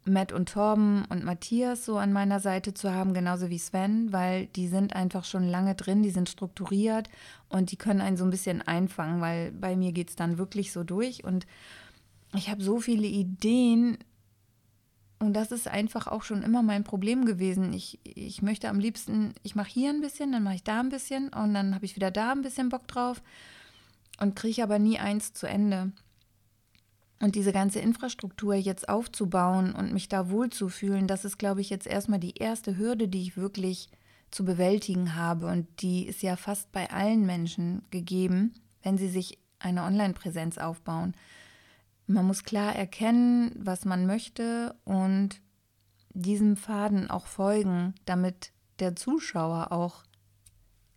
Matt 0.09 0.33
und 0.33 0.51
Torben 0.51 1.05
und 1.07 1.25
Matthias 1.25 1.85
so 1.85 1.99
an 1.99 2.13
meiner 2.13 2.39
Seite 2.39 2.75
zu 2.75 2.93
haben, 2.93 3.13
genauso 3.13 3.51
wie 3.51 3.59
Sven, 3.59 4.13
weil 4.13 4.47
die 4.47 4.69
sind 4.69 4.95
einfach 4.95 5.25
schon 5.25 5.49
lange 5.49 5.75
drin, 5.75 6.03
die 6.03 6.11
sind 6.11 6.29
strukturiert 6.29 7.09
und 7.49 7.73
die 7.73 7.77
können 7.77 8.01
einen 8.01 8.17
so 8.17 8.25
ein 8.25 8.31
bisschen 8.31 8.63
einfangen, 8.63 9.21
weil 9.21 9.51
bei 9.51 9.75
mir 9.75 9.93
geht 9.93 10.11
es 10.11 10.17
dann 10.17 10.39
wirklich 10.39 10.73
so 10.73 10.85
durch 10.85 11.25
und 11.25 11.47
ich 12.35 12.51
habe 12.51 12.63
so 12.63 12.79
viele 12.79 13.07
Ideen 13.07 13.99
und 15.19 15.33
das 15.33 15.51
ist 15.51 15.67
einfach 15.67 16.07
auch 16.07 16.23
schon 16.23 16.43
immer 16.43 16.63
mein 16.63 16.85
Problem 16.85 17.25
gewesen. 17.25 17.73
Ich, 17.73 18.01
ich 18.05 18.43
möchte 18.43 18.69
am 18.69 18.79
liebsten, 18.79 19.35
ich 19.43 19.55
mache 19.55 19.71
hier 19.71 19.91
ein 19.91 20.03
bisschen, 20.03 20.33
dann 20.33 20.43
mache 20.43 20.57
ich 20.57 20.65
da 20.65 20.81
ein 20.81 20.91
bisschen 20.91 21.31
und 21.31 21.55
dann 21.55 21.75
habe 21.75 21.87
ich 21.87 21.97
wieder 21.97 22.11
da 22.11 22.33
ein 22.33 22.43
bisschen 22.43 22.69
Bock 22.69 22.87
drauf 22.87 23.23
und 24.21 24.37
kriege 24.37 24.63
aber 24.63 24.79
nie 24.79 24.99
eins 24.99 25.33
zu 25.33 25.47
Ende. 25.47 25.93
Und 27.19 27.35
diese 27.35 27.53
ganze 27.53 27.79
Infrastruktur 27.79 28.55
jetzt 28.55 28.91
aufzubauen 28.91 29.75
und 29.75 29.95
mich 29.95 30.09
da 30.11 30.29
wohlzufühlen, 30.29 31.07
das 31.07 31.25
ist, 31.25 31.39
glaube 31.39 31.63
ich, 31.63 31.71
jetzt 31.71 31.87
erstmal 31.87 32.21
die 32.21 32.35
erste 32.35 32.77
Hürde, 32.77 33.09
die 33.09 33.23
ich 33.23 33.39
wirklich 33.39 33.89
zu 34.31 34.45
bewältigen 34.45 35.15
habe. 35.15 35.47
Und 35.47 35.67
die 35.81 36.07
ist 36.07 36.23
ja 36.23 36.37
fast 36.37 36.73
bei 36.73 36.91
allen 36.91 37.25
Menschen 37.25 37.83
gegeben, 37.91 38.53
wenn 38.83 38.99
sie 38.99 39.09
sich 39.09 39.39
eine 39.59 39.83
Online-Präsenz 39.85 40.59
aufbauen. 40.59 41.15
Man 42.07 42.27
muss 42.27 42.45
klar 42.45 42.75
erkennen, 42.75 43.53
was 43.59 43.85
man 43.85 44.07
möchte 44.07 44.75
und 44.85 45.41
diesem 46.11 46.57
Faden 46.57 47.11
auch 47.11 47.27
folgen, 47.27 47.95
damit 48.05 48.53
der 48.79 48.97
Zuschauer 48.97 49.73
auch 49.73 50.05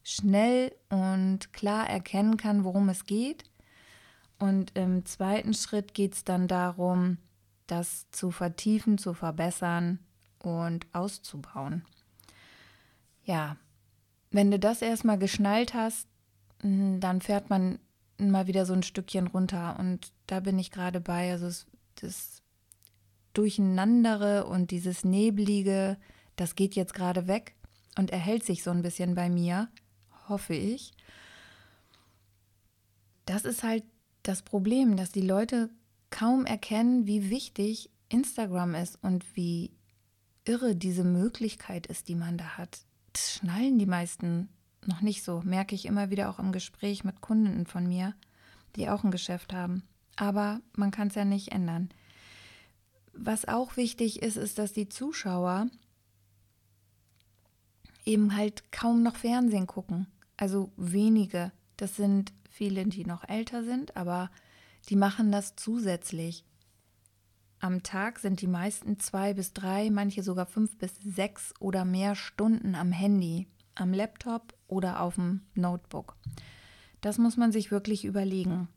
schnell 0.03 0.75
und 0.89 1.51
klar 1.53 1.89
erkennen 1.89 2.37
kann, 2.37 2.63
worum 2.63 2.89
es 2.89 3.05
geht 3.05 3.49
und 4.39 4.75
im 4.75 5.05
zweiten 5.05 5.53
Schritt 5.53 5.93
geht 5.93 6.13
es 6.13 6.23
dann 6.23 6.47
darum, 6.47 7.17
das 7.67 8.09
zu 8.11 8.31
vertiefen, 8.31 8.97
zu 8.97 9.13
verbessern 9.13 9.99
und 10.39 10.87
auszubauen. 10.93 11.85
Ja, 13.23 13.57
wenn 14.31 14.49
du 14.49 14.57
das 14.57 14.81
erstmal 14.81 15.19
geschnallt 15.19 15.73
hast, 15.73 16.07
hm, 16.61 16.99
dann 16.99 17.21
fährt 17.21 17.49
man 17.49 17.79
mal 18.19 18.47
wieder 18.47 18.65
so 18.65 18.73
ein 18.73 18.83
Stückchen 18.83 19.27
runter. 19.27 19.77
Und 19.79 20.11
da 20.27 20.39
bin 20.39 20.59
ich 20.59 20.71
gerade 20.71 20.99
bei. 20.99 21.31
Also 21.31 21.65
das 21.95 22.41
Durcheinandere 23.33 24.45
und 24.45 24.71
dieses 24.71 25.03
Neblige, 25.03 25.97
das 26.35 26.55
geht 26.55 26.75
jetzt 26.75 26.93
gerade 26.93 27.27
weg 27.27 27.55
und 27.97 28.11
erhält 28.11 28.45
sich 28.45 28.63
so 28.63 28.71
ein 28.71 28.81
bisschen 28.81 29.15
bei 29.15 29.29
mir, 29.29 29.69
hoffe 30.27 30.53
ich. 30.53 30.93
Das 33.25 33.45
ist 33.45 33.63
halt 33.63 33.83
das 34.23 34.41
Problem, 34.41 34.97
dass 34.97 35.11
die 35.11 35.21
Leute 35.21 35.69
kaum 36.09 36.45
erkennen, 36.45 37.05
wie 37.05 37.29
wichtig 37.29 37.89
Instagram 38.09 38.75
ist 38.75 38.97
und 39.03 39.23
wie 39.35 39.71
irre 40.45 40.75
diese 40.75 41.03
Möglichkeit 41.03 41.87
ist, 41.87 42.07
die 42.07 42.15
man 42.15 42.37
da 42.37 42.57
hat. 42.57 42.79
Das 43.13 43.33
schnallen 43.33 43.77
die 43.77 43.85
meisten 43.85 44.49
noch 44.85 45.01
nicht 45.01 45.23
so, 45.23 45.41
merke 45.43 45.75
ich 45.75 45.85
immer 45.85 46.09
wieder 46.09 46.29
auch 46.29 46.39
im 46.39 46.51
Gespräch 46.51 47.03
mit 47.03 47.21
Kunden 47.21 47.65
von 47.65 47.87
mir, 47.87 48.13
die 48.75 48.89
auch 48.89 49.03
ein 49.03 49.11
Geschäft 49.11 49.53
haben. 49.53 49.83
Aber 50.15 50.61
man 50.75 50.91
kann 50.91 51.07
es 51.07 51.15
ja 51.15 51.25
nicht 51.25 51.51
ändern. 51.51 51.89
Was 53.13 53.47
auch 53.47 53.77
wichtig 53.77 54.21
ist, 54.21 54.37
ist, 54.37 54.57
dass 54.57 54.73
die 54.73 54.89
Zuschauer 54.89 55.67
eben 58.05 58.35
halt 58.35 58.71
kaum 58.71 59.03
noch 59.03 59.15
Fernsehen 59.15 59.67
gucken. 59.67 60.07
Also 60.37 60.71
wenige. 60.77 61.51
Das 61.77 61.95
sind 61.95 62.33
viele, 62.49 62.85
die 62.85 63.05
noch 63.05 63.27
älter 63.27 63.63
sind, 63.63 63.95
aber 63.95 64.29
die 64.89 64.95
machen 64.95 65.31
das 65.31 65.55
zusätzlich. 65.55 66.43
Am 67.59 67.83
Tag 67.83 68.19
sind 68.19 68.41
die 68.41 68.47
meisten 68.47 68.99
zwei 68.99 69.33
bis 69.33 69.53
drei, 69.53 69.89
manche 69.89 70.23
sogar 70.23 70.45
fünf 70.45 70.77
bis 70.77 70.95
sechs 71.03 71.53
oder 71.59 71.83
mehr 71.83 72.15
Stunden 72.15 72.73
am 72.73 72.91
Handy, 72.93 73.47
am 73.79 73.93
Laptop 73.93 74.53
oder 74.67 75.01
auf 75.01 75.15
dem 75.15 75.41
Notebook. 75.55 76.15
Das 77.01 77.17
muss 77.17 77.37
man 77.37 77.51
sich 77.51 77.71
wirklich 77.71 78.05
überlegen 78.05 78.67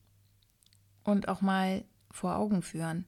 und 1.04 1.28
auch 1.28 1.40
mal 1.40 1.85
vor 2.11 2.37
Augen 2.37 2.62
führen. 2.62 3.06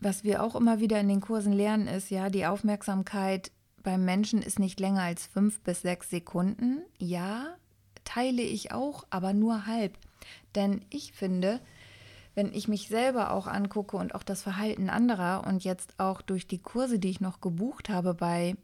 Was 0.00 0.24
wir 0.24 0.42
auch 0.42 0.54
immer 0.54 0.80
wieder 0.80 1.00
in 1.00 1.08
den 1.08 1.20
Kursen 1.20 1.52
lernen, 1.52 1.88
ist 1.88 2.10
ja, 2.10 2.30
die 2.30 2.46
Aufmerksamkeit 2.46 3.50
beim 3.82 4.04
Menschen 4.04 4.42
ist 4.42 4.58
nicht 4.58 4.80
länger 4.80 5.02
als 5.02 5.26
fünf 5.26 5.60
bis 5.60 5.82
sechs 5.82 6.10
Sekunden. 6.10 6.82
Ja, 6.98 7.56
teile 8.04 8.42
ich 8.42 8.72
auch, 8.72 9.06
aber 9.10 9.32
nur 9.32 9.66
halb. 9.66 9.98
Denn 10.54 10.84
ich 10.90 11.12
finde, 11.12 11.60
wenn 12.34 12.52
ich 12.52 12.68
mich 12.68 12.88
selber 12.88 13.32
auch 13.32 13.46
angucke 13.46 13.96
und 13.96 14.14
auch 14.14 14.22
das 14.22 14.42
Verhalten 14.42 14.90
anderer 14.90 15.44
und 15.46 15.64
jetzt 15.64 15.98
auch 15.98 16.22
durch 16.22 16.46
die 16.46 16.60
Kurse, 16.60 16.98
die 16.98 17.10
ich 17.10 17.20
noch 17.20 17.40
gebucht 17.40 17.88
habe 17.88 18.14
bei 18.14 18.56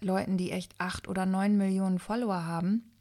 Leuten, 0.00 0.36
die 0.36 0.50
echt 0.50 0.74
acht 0.78 1.08
oder 1.08 1.26
neun 1.26 1.56
Millionen 1.56 1.98
Follower 1.98 2.44
haben, 2.44 2.92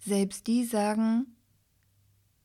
selbst 0.00 0.46
die 0.46 0.64
sagen, 0.64 1.26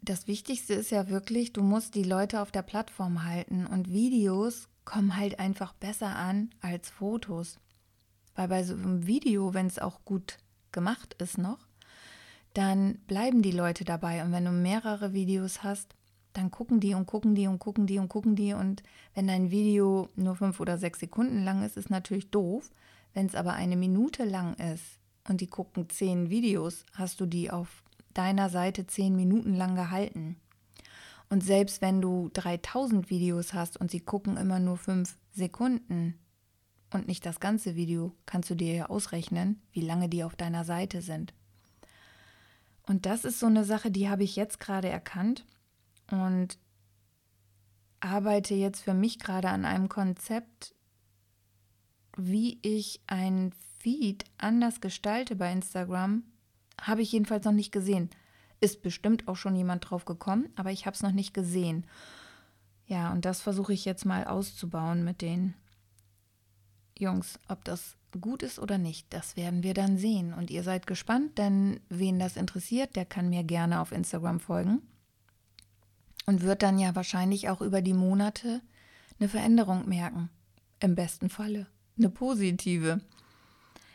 das 0.01 0.27
Wichtigste 0.27 0.74
ist 0.74 0.89
ja 0.89 1.10
wirklich, 1.10 1.53
du 1.53 1.62
musst 1.62 1.93
die 1.93 2.03
Leute 2.03 2.41
auf 2.41 2.51
der 2.51 2.63
Plattform 2.63 3.24
halten 3.24 3.67
und 3.67 3.91
Videos 3.91 4.67
kommen 4.83 5.15
halt 5.15 5.39
einfach 5.39 5.74
besser 5.74 6.15
an 6.15 6.50
als 6.60 6.89
Fotos. 6.89 7.60
Weil 8.36 8.48
bei 8.48 8.63
so 8.63 8.74
einem 8.74 9.05
Video, 9.05 9.53
wenn 9.53 9.67
es 9.67 9.77
auch 9.77 10.03
gut 10.05 10.38
gemacht 10.71 11.15
ist 11.19 11.38
noch, 11.38 11.67
dann 12.53 12.95
bleiben 13.07 13.41
die 13.41 13.51
Leute 13.51 13.86
dabei. 13.86 14.24
Und 14.24 14.31
wenn 14.31 14.45
du 14.45 14.51
mehrere 14.51 15.13
Videos 15.13 15.63
hast, 15.63 15.95
dann 16.34 16.52
gucken 16.52 16.80
die 16.80 16.94
und 16.94 17.06
gucken 17.06 17.36
die 17.36 17.48
und 17.48 17.60
gucken 17.60 17.88
die 17.88 18.00
und 18.00 18.10
gucken 18.10 18.36
die. 18.36 18.54
Und 18.54 18.84
wenn 19.14 19.28
dein 19.28 19.52
Video 19.52 20.10
nur 20.16 20.36
fünf 20.36 20.60
oder 20.60 20.78
sechs 20.78 21.00
Sekunden 21.00 21.44
lang 21.44 21.64
ist, 21.64 21.78
ist 21.78 21.90
natürlich 21.90 22.30
doof. 22.30 22.72
Wenn 23.14 23.26
es 23.26 23.36
aber 23.36 23.54
eine 23.54 23.76
Minute 23.76 24.24
lang 24.24 24.56
ist 24.56 25.00
und 25.28 25.42
die 25.42 25.48
gucken 25.48 25.90
zehn 25.90 26.30
Videos, 26.30 26.86
hast 26.94 27.20
du 27.20 27.26
die 27.26 27.52
auf 27.52 27.84
deiner 28.14 28.50
Seite 28.50 28.88
zehn 28.88 29.16
Minuten 29.16 29.56
lang 29.56 29.76
gehalten. 29.76 30.38
Und 31.30 31.44
selbst 31.44 31.82
wenn 31.82 32.02
du 32.02 32.30
3000 32.34 33.10
Videos 33.10 33.54
hast 33.54 33.78
und 33.78 33.92
sie 33.92 34.02
gucken 34.02 34.38
immer 34.38 34.60
nur 34.60 34.78
fünf 34.78 35.18
Sekunden 35.32 36.20
und 36.92 37.08
nicht 37.08 37.26
das 37.26 37.40
ganze 37.40 37.76
Video, 37.76 38.14
kannst 38.26 38.50
du 38.50 38.56
dir 38.56 38.74
ja 38.74 38.86
ausrechnen, 38.88 39.62
wie 39.72 39.82
lange 39.82 40.10
die 40.10 40.24
auf 40.24 40.36
deiner 40.36 40.66
Seite 40.66 41.02
sind. 41.02 41.34
Und 42.86 43.06
das 43.06 43.24
ist 43.24 43.40
so 43.40 43.46
eine 43.46 43.64
Sache, 43.64 43.92
die 43.92 44.10
habe 44.10 44.24
ich 44.24 44.36
jetzt 44.36 44.60
gerade 44.60 44.90
erkannt 44.90 45.46
und 46.12 46.58
arbeite 48.00 48.56
jetzt 48.56 48.82
für 48.82 48.94
mich 48.94 49.20
gerade 49.20 49.50
an 49.50 49.65
einem 49.65 49.89
Konzept, 49.89 50.74
wie 52.18 52.60
ich 52.62 53.01
ein 53.08 53.53
Feed 53.80 54.25
anders 54.38 54.82
gestalte 54.82 55.36
bei 55.36 55.51
Instagram, 55.51 56.24
habe 56.82 57.01
ich 57.01 57.12
jedenfalls 57.12 57.46
noch 57.46 57.51
nicht 57.51 57.72
gesehen. 57.72 58.10
Ist 58.60 58.82
bestimmt 58.82 59.27
auch 59.27 59.36
schon 59.36 59.56
jemand 59.56 59.89
drauf 59.89 60.06
gekommen, 60.06 60.50
aber 60.56 60.72
ich 60.72 60.86
habe 60.86 60.96
es 60.96 61.03
noch 61.03 61.12
nicht 61.12 61.34
gesehen. 61.34 61.86
Ja, 62.86 63.12
und 63.12 63.25
das 63.25 63.41
versuche 63.41 63.74
ich 63.74 63.86
jetzt 63.86 64.06
mal 64.06 64.25
auszubauen 64.25 65.03
mit 65.03 65.22
den 65.22 65.53
Jungs. 66.98 67.39
Ob 67.48 67.63
das 67.63 67.96
gut 68.20 68.44
ist 68.44 68.60
oder 68.60 68.77
nicht, 68.77 69.08
das 69.13 69.38
werden 69.38 69.63
wir 69.63 69.74
dann 69.74 69.98
sehen. 69.98 70.34
Und 70.34 70.51
ihr 70.51 70.63
seid 70.63 70.86
gespannt, 70.88 71.38
denn 71.38 71.80
wen 71.89 72.20
das 72.20 72.36
interessiert, 72.36 72.96
der 72.96 73.06
kann 73.06 73.30
mir 73.30 73.44
gerne 73.44 73.80
auf 73.80 73.91
Instagram 73.91 74.39
folgen. 74.39 74.82
Und 76.25 76.42
wird 76.42 76.63
dann 76.63 76.80
ja 76.80 76.96
wahrscheinlich 76.96 77.50
auch 77.50 77.62
über 77.62 77.82
die 77.82 77.94
Monate 77.94 78.62
eine 79.20 79.30
Veränderung 79.30 79.88
merken. 79.88 80.32
Im 80.80 80.96
besten 80.96 81.30
Falle. 81.30 81.68
Eine 81.98 82.10
positive. 82.10 83.01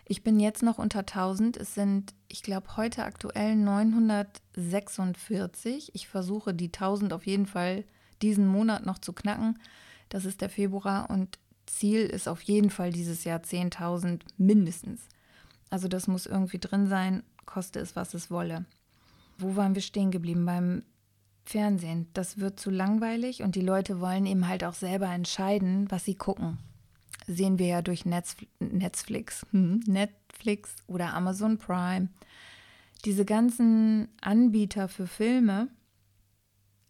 Ich 0.05 0.23
bin 0.23 0.39
jetzt 0.39 0.63
noch 0.63 0.79
unter 0.79 1.01
1000. 1.01 1.57
Es 1.57 1.75
sind, 1.75 2.15
ich 2.29 2.45
glaube, 2.45 2.77
heute 2.77 3.03
aktuell 3.05 3.57
946. 3.57 5.91
Ich 5.95 6.07
versuche 6.07 6.55
die 6.55 6.67
1000 6.67 7.13
auf 7.13 7.27
jeden 7.27 7.47
Fall 7.47 7.83
diesen 8.23 8.47
Monat 8.47 8.87
noch 8.87 8.99
zu 8.99 9.13
knacken. 9.13 9.59
Das 10.09 10.25
ist 10.25 10.41
der 10.41 10.49
Februar 10.49 11.11
und 11.11 11.41
Ziel 11.67 12.03
ist 12.03 12.29
auf 12.29 12.43
jeden 12.43 12.71
Fall 12.71 12.93
dieses 12.93 13.25
Jahr 13.25 13.41
10.000 13.41 14.21
mindestens. 14.39 15.09
Also 15.71 15.89
das 15.89 16.07
muss 16.07 16.27
irgendwie 16.27 16.59
drin 16.59 16.87
sein, 16.87 17.25
koste 17.45 17.81
es, 17.81 17.97
was 17.97 18.15
es 18.15 18.31
wolle. 18.31 18.65
Wo 19.39 19.57
waren 19.57 19.75
wir 19.75 19.83
stehen 19.83 20.13
geblieben? 20.13 20.47
Beim 20.47 20.85
Fernsehen. 21.49 22.09
Das 22.13 22.39
wird 22.39 22.61
zu 22.61 22.71
langweilig 22.71 23.43
und 23.43 23.55
die 23.55 23.61
Leute 23.61 24.01
wollen 24.01 24.27
eben 24.27 24.49
halt 24.49 24.65
auch 24.65 24.75
selber 24.75 25.07
entscheiden, 25.07 25.91
was 25.91 26.05
sie 26.05 26.15
gucken 26.15 26.59
sehen 27.27 27.59
wir 27.59 27.67
ja 27.67 27.83
durch 27.83 28.05
Netflix, 28.05 29.47
hm, 29.51 29.81
Netflix 29.87 30.77
oder 30.87 31.15
Amazon 31.15 31.59
Prime. 31.59 32.09
Diese 33.05 33.25
ganzen 33.25 34.09
Anbieter 34.21 34.89
für 34.89 35.07
Filme 35.07 35.69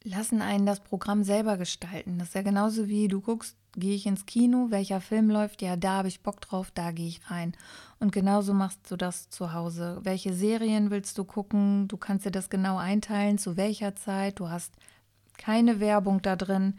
lassen 0.02 0.40
einen 0.40 0.66
das 0.66 0.80
Programm 0.80 1.24
selber 1.24 1.56
gestalten. 1.56 2.18
Das 2.18 2.28
ist 2.28 2.34
ja 2.34 2.42
genauso 2.42 2.88
wie 2.88 3.08
du 3.08 3.20
guckst, 3.20 3.56
gehe 3.76 3.94
ich 3.94 4.06
ins 4.06 4.26
Kino, 4.26 4.66
welcher 4.70 5.00
Film 5.00 5.30
läuft, 5.30 5.62
ja, 5.62 5.76
da 5.76 5.98
habe 5.98 6.08
ich 6.08 6.22
Bock 6.22 6.40
drauf, 6.40 6.70
da 6.72 6.92
gehe 6.92 7.08
ich 7.08 7.30
rein. 7.30 7.52
Und 7.98 8.12
genauso 8.12 8.54
machst 8.54 8.90
du 8.90 8.96
das 8.96 9.28
zu 9.30 9.52
Hause. 9.52 10.00
Welche 10.02 10.32
Serien 10.32 10.90
willst 10.90 11.18
du 11.18 11.24
gucken? 11.24 11.86
Du 11.88 11.96
kannst 11.96 12.24
dir 12.26 12.30
das 12.30 12.50
genau 12.50 12.78
einteilen, 12.78 13.38
zu 13.38 13.56
welcher 13.56 13.94
Zeit. 13.94 14.40
Du 14.40 14.48
hast 14.48 14.74
keine 15.36 15.80
Werbung 15.80 16.22
da 16.22 16.36
drin, 16.36 16.74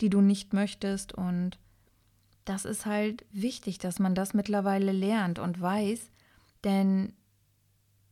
die 0.00 0.10
du 0.10 0.20
nicht 0.20 0.52
möchtest 0.52 1.12
und 1.12 1.58
das 2.44 2.64
ist 2.64 2.86
halt 2.86 3.26
wichtig, 3.30 3.78
dass 3.78 3.98
man 3.98 4.14
das 4.14 4.32
mittlerweile 4.32 4.92
lernt 4.92 5.38
und 5.38 5.60
weiß, 5.60 6.10
denn 6.64 7.12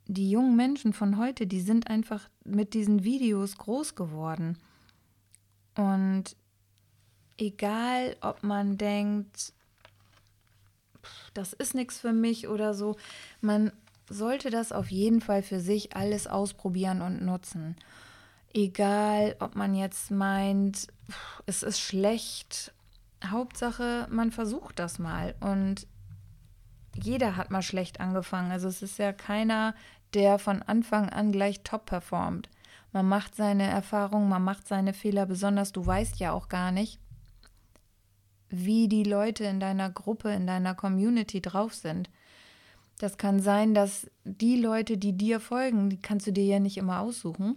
die 0.07 0.31
jungen 0.31 0.57
Menschen 0.57 0.93
von 0.93 1.17
heute, 1.17 1.47
die 1.47 1.61
sind 1.61 1.89
einfach 1.89 2.29
mit 2.45 2.75
diesen 2.75 3.03
Videos 3.03 3.57
groß 3.57 3.95
geworden. 3.95 4.59
Und 5.75 6.37
egal, 7.39 8.17
ob 8.21 8.43
man 8.43 8.79
denkt, 8.79 9.53
das 11.35 11.53
ist 11.53 11.75
nichts 11.75 11.99
für 11.99 12.13
mich 12.13 12.49
oder 12.49 12.75
so, 12.75 12.97
man 13.41 13.73
sollte 14.09 14.51
das 14.51 14.73
auf 14.73 14.91
jeden 14.91 15.21
Fall 15.21 15.43
für 15.43 15.61
sich 15.61 15.97
alles 15.97 16.27
ausprobieren 16.27 17.03
und 17.03 17.25
nutzen. 17.25 17.77
Egal, 18.55 19.37
ob 19.41 19.57
man 19.57 19.75
jetzt 19.75 20.11
meint, 20.11 20.87
es 21.45 21.63
ist 21.63 21.81
schlecht 21.81 22.73
Hauptsache, 23.25 24.07
man 24.11 24.31
versucht 24.31 24.79
das 24.79 24.99
mal. 24.99 25.35
Und 25.41 25.87
jeder 26.95 27.37
hat 27.37 27.51
mal 27.51 27.63
schlecht 27.63 28.01
angefangen. 28.01 28.51
Also 28.51 28.69
es 28.69 28.83
ist 28.83 28.99
ja 28.99 29.13
keiner, 29.13 29.75
der 30.15 30.39
von 30.39 30.63
Anfang 30.63 31.11
an 31.11 31.33
gleich 31.33 31.63
top 31.63 31.87
performt. 31.87 32.49
Man 32.93 33.09
macht 33.09 33.35
seine 33.35 33.65
Erfahrungen, 33.65 34.29
man 34.29 34.43
macht 34.43 34.67
seine 34.67 34.95
Fehler, 34.95 35.27
besonders 35.27 35.73
du 35.73 35.85
weißt 35.85 36.19
ja 36.19 36.33
auch 36.33 36.49
gar 36.49 36.71
nicht, 36.73 36.99
wie 38.49 38.89
die 38.89 39.05
Leute 39.05 39.45
in 39.45 39.61
deiner 39.61 39.91
Gruppe, 39.91 40.31
in 40.31 40.47
deiner 40.47 40.75
Community 40.75 41.41
drauf 41.41 41.75
sind. 41.75 42.11
Das 42.99 43.19
kann 43.19 43.41
sein, 43.41 43.75
dass 43.75 44.11
die 44.25 44.57
Leute, 44.57 44.97
die 44.97 45.13
dir 45.13 45.41
folgen, 45.41 45.91
die 45.91 46.01
kannst 46.01 46.27
du 46.27 46.33
dir 46.33 46.45
ja 46.45 46.61
nicht 46.61 46.79
immer 46.79 47.01
aussuchen, 47.01 47.57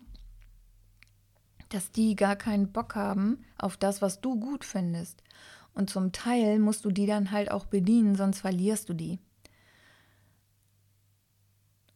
dass 1.70 1.92
die 1.92 2.16
gar 2.16 2.36
keinen 2.36 2.72
Bock 2.72 2.96
haben 2.96 3.46
auf 3.58 3.78
das, 3.78 4.02
was 4.02 4.22
du 4.22 4.40
gut 4.40 4.66
findest. 4.66 5.24
Und 5.74 5.90
zum 5.90 6.12
Teil 6.12 6.60
musst 6.60 6.84
du 6.84 6.92
die 6.92 7.06
dann 7.06 7.32
halt 7.32 7.52
auch 7.52 7.66
bedienen, 7.66 8.16
sonst 8.16 8.42
verlierst 8.42 8.90
du 8.90 8.94
die. 8.94 9.20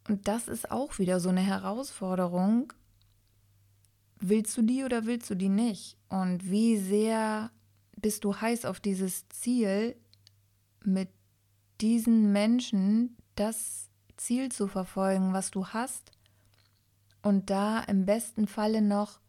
Und 0.08 0.28
das 0.28 0.48
ist 0.48 0.70
auch 0.70 0.98
wieder 0.98 1.20
so 1.20 1.28
eine 1.28 1.40
Herausforderung. 1.40 2.72
Willst 4.20 4.56
du 4.56 4.62
die 4.62 4.84
oder 4.84 5.06
willst 5.06 5.28
du 5.28 5.34
die 5.34 5.48
nicht? 5.48 5.96
Und 6.08 6.50
wie 6.50 6.76
sehr 6.78 7.50
bist 7.96 8.24
du 8.24 8.36
heiß 8.36 8.64
auf 8.64 8.80
dieses 8.80 9.28
Ziel, 9.28 9.96
mit 10.84 11.08
diesen 11.80 12.32
Menschen 12.32 13.16
das 13.34 13.88
Ziel 14.16 14.50
zu 14.50 14.68
verfolgen, 14.68 15.32
was 15.32 15.50
du 15.50 15.66
hast? 15.68 16.12
Und 17.22 17.50
da 17.50 17.80
im 17.80 18.04
besten 18.04 18.46
Falle 18.46 18.82
noch 18.82 19.20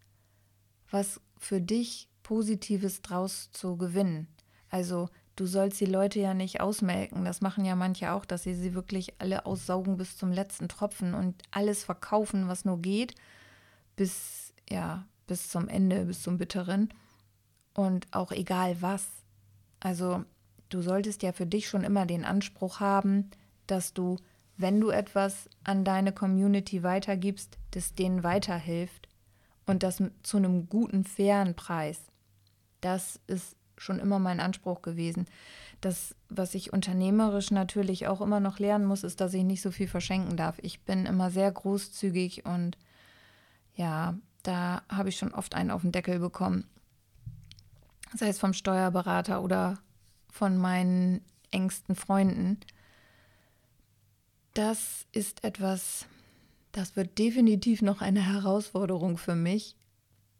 was 0.92 1.22
für 1.38 1.62
dich 1.62 2.10
Positives 2.24 3.02
draus 3.02 3.50
zu 3.52 3.78
gewinnen. 3.78 4.28
Also 4.70 5.10
du 5.36 5.46
sollst 5.46 5.80
die 5.80 5.86
Leute 5.86 6.20
ja 6.20 6.34
nicht 6.34 6.62
ausmelken. 6.62 7.26
Das 7.26 7.42
machen 7.42 7.66
ja 7.66 7.76
manche 7.76 8.12
auch, 8.12 8.26
dass 8.26 8.44
sie 8.44 8.56
sie 8.56 8.74
wirklich 8.74 9.14
alle 9.20 9.46
aussaugen 9.46 9.98
bis 9.98 10.18
zum 10.18 10.32
letzten 10.32 10.68
Tropfen 10.68 11.14
und 11.14 11.42
alles 11.52 11.84
verkaufen, 11.84 12.48
was 12.48 12.66
nur 12.66 12.82
geht, 12.82 13.16
bis 13.96 14.54
ja, 14.70 15.06
bis 15.28 15.50
zum 15.50 15.68
Ende, 15.68 16.06
bis 16.06 16.24
zum 16.24 16.38
bitteren 16.38 16.90
und 17.76 18.08
auch 18.12 18.32
egal 18.32 18.82
was. 18.82 19.06
Also 19.80 20.24
du 20.70 20.82
solltest 20.82 21.22
ja 21.22 21.32
für 21.32 21.46
dich 21.46 21.68
schon 21.70 21.84
immer 21.84 22.08
den 22.08 22.26
Anspruch 22.26 22.80
haben, 22.80 23.30
dass 23.68 23.94
du, 23.94 24.18
wenn 24.58 24.80
du 24.80 24.90
etwas 24.90 25.50
an 25.64 25.84
deine 25.84 26.12
Community 26.12 26.82
weitergibst, 26.82 27.60
das 27.72 27.94
denen 27.94 28.24
weiterhilft 28.24 29.08
und 29.68 29.84
das 29.84 30.02
zu 30.24 30.38
einem 30.38 30.68
guten, 30.70 31.04
fairen 31.04 31.56
Preis. 31.56 32.00
Das 32.82 33.20
ist 33.28 33.56
schon 33.78 34.00
immer 34.00 34.20
mein 34.20 34.40
Anspruch 34.40 34.82
gewesen. 34.82 35.28
Das, 35.82 36.16
was 36.30 36.56
ich 36.56 36.72
unternehmerisch 36.72 37.52
natürlich 37.52 38.08
auch 38.08 38.22
immer 38.22 38.40
noch 38.40 38.60
lernen 38.60 38.86
muss, 38.86 39.04
ist, 39.04 39.20
dass 39.20 39.34
ich 39.34 39.44
nicht 39.44 39.62
so 39.62 39.72
viel 39.72 39.88
verschenken 39.88 40.38
darf. 40.38 40.58
Ich 40.62 40.82
bin 40.82 41.06
immer 41.06 41.30
sehr 41.30 41.52
großzügig 41.52 42.46
und 42.46 42.78
ja, 43.76 44.16
da 44.44 44.84
habe 44.90 45.10
ich 45.10 45.18
schon 45.18 45.34
oft 45.34 45.56
einen 45.56 45.72
auf 45.72 45.82
den 45.82 45.92
Deckel 45.92 46.20
bekommen. 46.20 46.70
Sei 48.14 48.28
es 48.30 48.40
vom 48.40 48.54
Steuerberater 48.54 49.42
oder 49.44 49.80
von 50.32 50.58
meinen 50.58 51.22
engsten 51.52 51.96
Freunden. 51.96 52.60
Das 54.54 55.06
ist 55.12 55.44
etwas, 55.44 56.06
Das 56.72 56.96
wird 56.98 57.18
definitiv 57.20 57.82
noch 57.82 58.02
eine 58.02 58.22
Herausforderung 58.22 59.18
für 59.18 59.36
mich, 59.36 59.78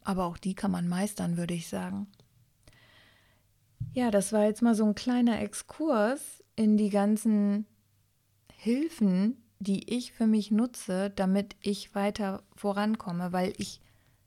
aber 0.04 0.26
auch 0.26 0.38
die 0.38 0.54
kann 0.54 0.72
man 0.72 0.88
meistern, 0.88 1.38
würde 1.38 1.54
ich 1.54 1.70
sagen. 1.70 2.08
Ja, 3.94 4.12
das 4.12 4.34
war 4.34 4.44
jetzt 4.44 4.62
mal 4.62 4.76
so 4.76 4.86
ein 4.86 4.96
kleiner 4.96 5.40
Exkurs 5.42 6.44
in 6.58 6.76
die 6.78 6.90
ganzen 6.90 7.66
Hilfen, 8.52 9.42
die 9.60 9.94
ich 9.94 10.12
für 10.12 10.28
mich 10.28 10.52
nutze, 10.52 11.10
damit 11.10 11.56
ich 11.62 11.96
weiter 11.96 12.44
vorankomme, 12.56 13.32
weil 13.32 13.54
ich 13.58 13.80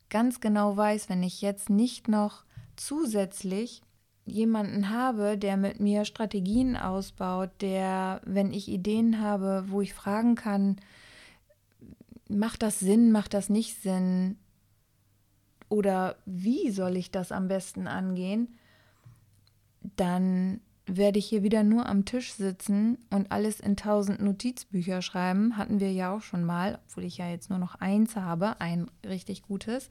ganz 0.09 0.41
genau 0.41 0.77
weiß, 0.77 1.11
wenn 1.11 1.23
ich 1.23 1.43
jetzt 1.43 1.69
nicht 1.69 2.09
noch 2.09 2.45
zusätzlich 2.81 3.83
jemanden 4.25 4.91
habe, 4.91 5.39
der 5.39 5.57
mit 5.57 5.81
mir 5.81 6.05
Strategien 6.05 6.77
ausbaut, 6.77 7.51
der, 7.61 8.21
wenn 8.25 8.53
ich 8.53 8.69
Ideen 8.69 9.21
habe, 9.21 9.65
wo 9.69 9.81
ich 9.81 9.95
fragen 9.95 10.35
kann, 10.35 10.77
macht 12.29 12.63
das 12.63 12.79
Sinn, 12.79 13.11
macht 13.11 13.35
das 13.35 13.49
nicht 13.49 13.81
Sinn 13.81 14.37
oder 15.69 16.17
wie 16.27 16.71
soll 16.71 16.97
ich 16.97 17.11
das 17.11 17.33
am 17.33 17.49
besten 17.49 17.87
angehen, 17.87 18.59
dann 19.97 20.61
werde 20.87 21.19
ich 21.19 21.27
hier 21.27 21.43
wieder 21.43 21.63
nur 21.63 21.87
am 21.87 22.07
Tisch 22.07 22.33
sitzen 22.33 22.97
und 23.11 23.31
alles 23.31 23.61
in 23.61 23.77
tausend 23.77 24.23
Notizbücher 24.23 25.03
schreiben. 25.03 25.57
Hatten 25.59 25.81
wir 25.81 25.93
ja 25.93 26.15
auch 26.15 26.23
schon 26.23 26.45
mal, 26.45 26.79
obwohl 26.87 27.05
ich 27.05 27.19
ja 27.19 27.29
jetzt 27.29 27.51
nur 27.51 27.59
noch 27.59 27.75
eins 27.77 28.17
habe, 28.17 28.61
ein 28.61 28.91
richtig 29.05 29.43
gutes. 29.43 29.91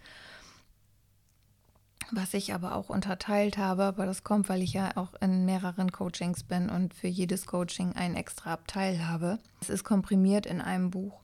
Was 2.12 2.34
ich 2.34 2.54
aber 2.54 2.76
auch 2.76 2.90
unterteilt 2.90 3.58
habe, 3.58 3.84
aber 3.84 4.06
das 4.06 4.24
kommt, 4.24 4.48
weil 4.48 4.62
ich 4.62 4.74
ja 4.74 4.96
auch 4.96 5.14
in 5.20 5.46
mehreren 5.46 5.92
Coachings 5.92 6.44
bin 6.44 6.70
und 6.70 6.94
für 6.94 7.08
jedes 7.08 7.46
Coaching 7.46 7.94
ein 7.94 8.16
extra 8.16 8.54
Abteil 8.54 9.08
habe. 9.08 9.40
Es 9.62 9.70
ist 9.70 9.84
komprimiert 9.84 10.46
in 10.46 10.62
einem 10.62 10.90
Buch, 10.90 11.24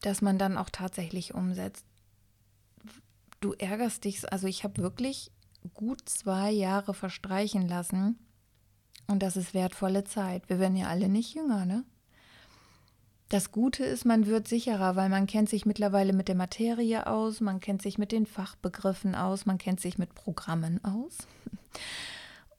das 0.00 0.20
man 0.20 0.38
dann 0.38 0.58
auch 0.58 0.70
tatsächlich 0.70 1.32
umsetzt. 1.32 1.86
Du 3.40 3.52
ärgerst 3.52 4.04
dich, 4.04 4.32
also 4.32 4.48
ich 4.48 4.64
habe 4.64 4.82
wirklich 4.82 5.30
gut 5.74 6.08
zwei 6.08 6.50
Jahre 6.50 6.92
verstreichen 6.92 7.68
lassen. 7.68 8.18
Und 9.06 9.22
das 9.22 9.36
ist 9.36 9.54
wertvolle 9.54 10.04
Zeit. 10.04 10.48
Wir 10.48 10.58
werden 10.58 10.76
ja 10.76 10.88
alle 10.88 11.08
nicht 11.08 11.34
jünger, 11.34 11.66
ne? 11.66 11.84
Das 13.34 13.50
Gute 13.50 13.84
ist, 13.84 14.04
man 14.04 14.26
wird 14.26 14.46
sicherer, 14.46 14.94
weil 14.94 15.08
man 15.08 15.26
kennt 15.26 15.48
sich 15.48 15.66
mittlerweile 15.66 16.12
mit 16.12 16.28
der 16.28 16.36
Materie 16.36 17.08
aus, 17.08 17.40
man 17.40 17.58
kennt 17.58 17.82
sich 17.82 17.98
mit 17.98 18.12
den 18.12 18.26
Fachbegriffen 18.26 19.16
aus, 19.16 19.44
man 19.44 19.58
kennt 19.58 19.80
sich 19.80 19.98
mit 19.98 20.14
Programmen 20.14 20.78
aus. 20.84 21.18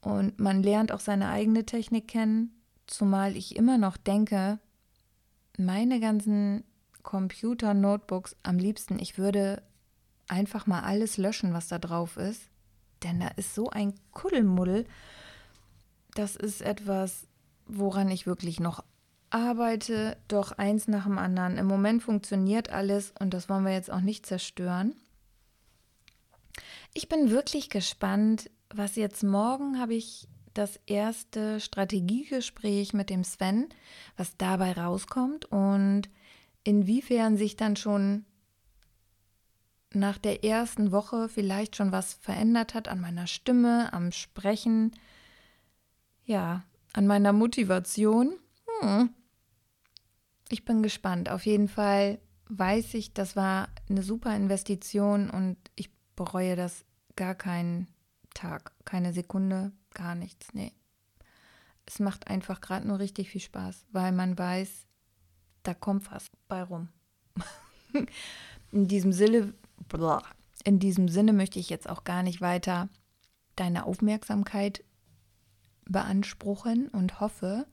Und 0.02 0.38
man 0.38 0.64
lernt 0.64 0.92
auch 0.92 1.00
seine 1.00 1.30
eigene 1.30 1.66
Technik 1.66 2.10
kennen, 2.10 2.62
zumal 2.88 3.38
ich 3.38 3.56
immer 3.56 3.78
noch 3.78 3.96
denke, 3.96 4.60
meine 5.58 6.02
ganzen 6.02 6.66
Computer-Notebooks 7.04 8.36
am 8.44 8.58
liebsten, 8.58 9.00
ich 9.00 9.18
würde 9.18 9.64
einfach 10.28 10.68
mal 10.68 10.82
alles 10.82 11.16
löschen, 11.16 11.54
was 11.54 11.70
da 11.70 11.80
drauf 11.80 12.18
ist 12.18 12.50
denn 13.06 13.20
da 13.20 13.28
ist 13.36 13.56
so 13.56 13.70
ein 13.70 13.94
Kuddelmuddel. 14.12 14.86
Das 16.16 16.36
ist 16.36 16.62
etwas, 16.62 17.28
woran 17.68 18.10
ich 18.10 18.26
wirklich 18.26 18.60
noch 18.60 18.84
arbeite, 19.30 20.18
doch 20.28 20.54
eins 20.54 20.88
nach 20.88 21.06
dem 21.06 21.18
anderen. 21.18 21.58
Im 21.58 21.66
Moment 21.66 22.04
funktioniert 22.04 22.70
alles 22.70 23.14
und 23.20 23.34
das 23.34 23.50
wollen 23.50 23.66
wir 23.66 23.74
jetzt 23.74 23.92
auch 23.92 24.02
nicht 24.02 24.26
zerstören. 24.26 24.96
Ich 26.94 27.10
bin 27.10 27.30
wirklich 27.30 27.70
gespannt, 27.70 28.50
was 28.70 28.96
jetzt 28.96 29.24
morgen 29.24 29.80
habe 29.80 29.94
ich 29.94 30.28
das 30.54 30.80
erste 30.86 31.60
Strategiegespräch 31.60 32.94
mit 32.94 33.10
dem 33.10 33.24
Sven, 33.24 33.68
was 34.16 34.38
dabei 34.38 34.72
rauskommt 34.72 35.46
und 35.46 36.04
inwiefern 36.64 37.38
sich 37.38 37.58
dann 37.58 37.76
schon 37.76 38.26
nach 39.94 40.18
der 40.18 40.44
ersten 40.44 40.92
Woche 40.92 41.30
vielleicht 41.30 41.76
schon 41.76 41.92
was 41.92 42.14
verändert 42.14 42.74
hat 42.74 42.88
an 42.88 43.00
meiner 43.00 43.28
Stimme, 43.28 43.92
am 43.94 44.12
Sprechen, 44.12 44.92
ja, 46.26 46.64
an 46.94 47.08
meiner 47.08 47.34
Motivation. 47.34 48.36
Hm. 48.82 49.10
Ich 50.50 50.66
bin 50.66 50.84
gespannt. 50.84 51.30
Auf 51.30 51.46
jeden 51.46 51.68
Fall 51.68 52.20
weiß 52.50 52.94
ich, 52.94 53.14
das 53.14 53.36
war 53.36 53.70
eine 53.90 54.04
super 54.04 54.36
Investition 54.36 55.30
und 55.30 55.58
ich 55.76 55.90
bereue 56.16 56.56
das 56.56 56.86
gar 57.16 57.36
keinen 57.36 57.88
Tag, 58.34 58.74
keine 58.86 59.14
Sekunde, 59.14 59.72
gar 59.94 60.16
nichts. 60.16 60.54
Nee. 60.54 60.74
Es 61.86 62.00
macht 62.00 62.28
einfach 62.28 62.62
gerade 62.62 62.88
nur 62.88 63.00
richtig 63.00 63.30
viel 63.30 63.42
Spaß, 63.42 63.86
weil 63.92 64.12
man 64.12 64.38
weiß, 64.38 64.86
da 65.64 65.74
kommt 65.74 66.12
was 66.12 66.30
bei 66.48 66.64
rum. 66.64 66.90
In 68.72 68.88
diesem 68.88 69.14
Sinne 69.14 69.54
in 70.64 70.80
diesem 70.80 71.08
Sinne 71.08 71.32
möchte 71.32 71.60
ich 71.60 71.70
jetzt 71.70 71.88
auch 71.88 72.04
gar 72.04 72.24
nicht 72.24 72.42
weiter 72.42 72.90
deine 73.56 73.86
Aufmerksamkeit 73.86 74.84
beanspruchen 75.86 76.88
und 76.90 77.20
hoffe, 77.20 77.66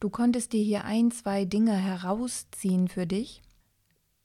du 0.00 0.10
konntest 0.10 0.52
dir 0.52 0.62
hier 0.62 0.84
ein, 0.84 1.10
zwei 1.10 1.44
Dinge 1.44 1.76
herausziehen 1.76 2.88
für 2.88 3.06
dich. 3.06 3.42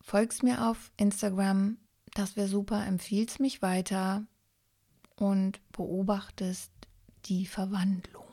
Folgst 0.02 0.44
mir 0.44 0.68
auf 0.68 0.92
Instagram, 0.98 1.78
das 2.14 2.36
wäre 2.36 2.48
super, 2.48 2.86
empfiehlst 2.86 3.40
mich 3.40 3.62
weiter 3.62 4.26
und 5.16 5.60
beobachtest 5.72 6.72
die 7.26 7.46
Verwandlung, 7.46 8.26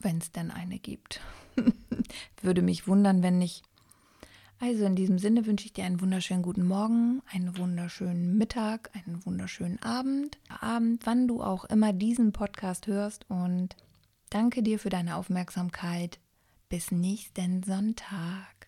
wenn 0.00 0.18
es 0.18 0.32
denn 0.32 0.50
eine 0.50 0.78
gibt. 0.78 1.20
Würde 2.42 2.62
mich 2.62 2.88
wundern, 2.88 3.22
wenn 3.22 3.38
nicht. 3.38 3.62
Also 4.58 4.84
in 4.84 4.94
diesem 4.94 5.18
Sinne 5.18 5.46
wünsche 5.46 5.64
ich 5.64 5.72
dir 5.72 5.84
einen 5.84 6.02
wunderschönen 6.02 6.42
guten 6.42 6.66
Morgen, 6.66 7.22
einen 7.32 7.56
wunderschönen 7.56 8.36
Mittag, 8.36 8.90
einen 8.94 9.24
wunderschönen 9.24 9.82
Abend, 9.82 10.38
Abend, 10.60 11.06
wann 11.06 11.26
du 11.26 11.42
auch 11.42 11.64
immer 11.64 11.94
diesen 11.94 12.32
Podcast 12.32 12.86
hörst 12.86 13.24
und 13.30 13.74
danke 14.30 14.62
dir 14.62 14.78
für 14.78 14.90
deine 14.90 15.16
Aufmerksamkeit. 15.16 16.18
Bis 16.68 16.90
nächsten 16.90 17.62
Sonntag. 17.62 18.59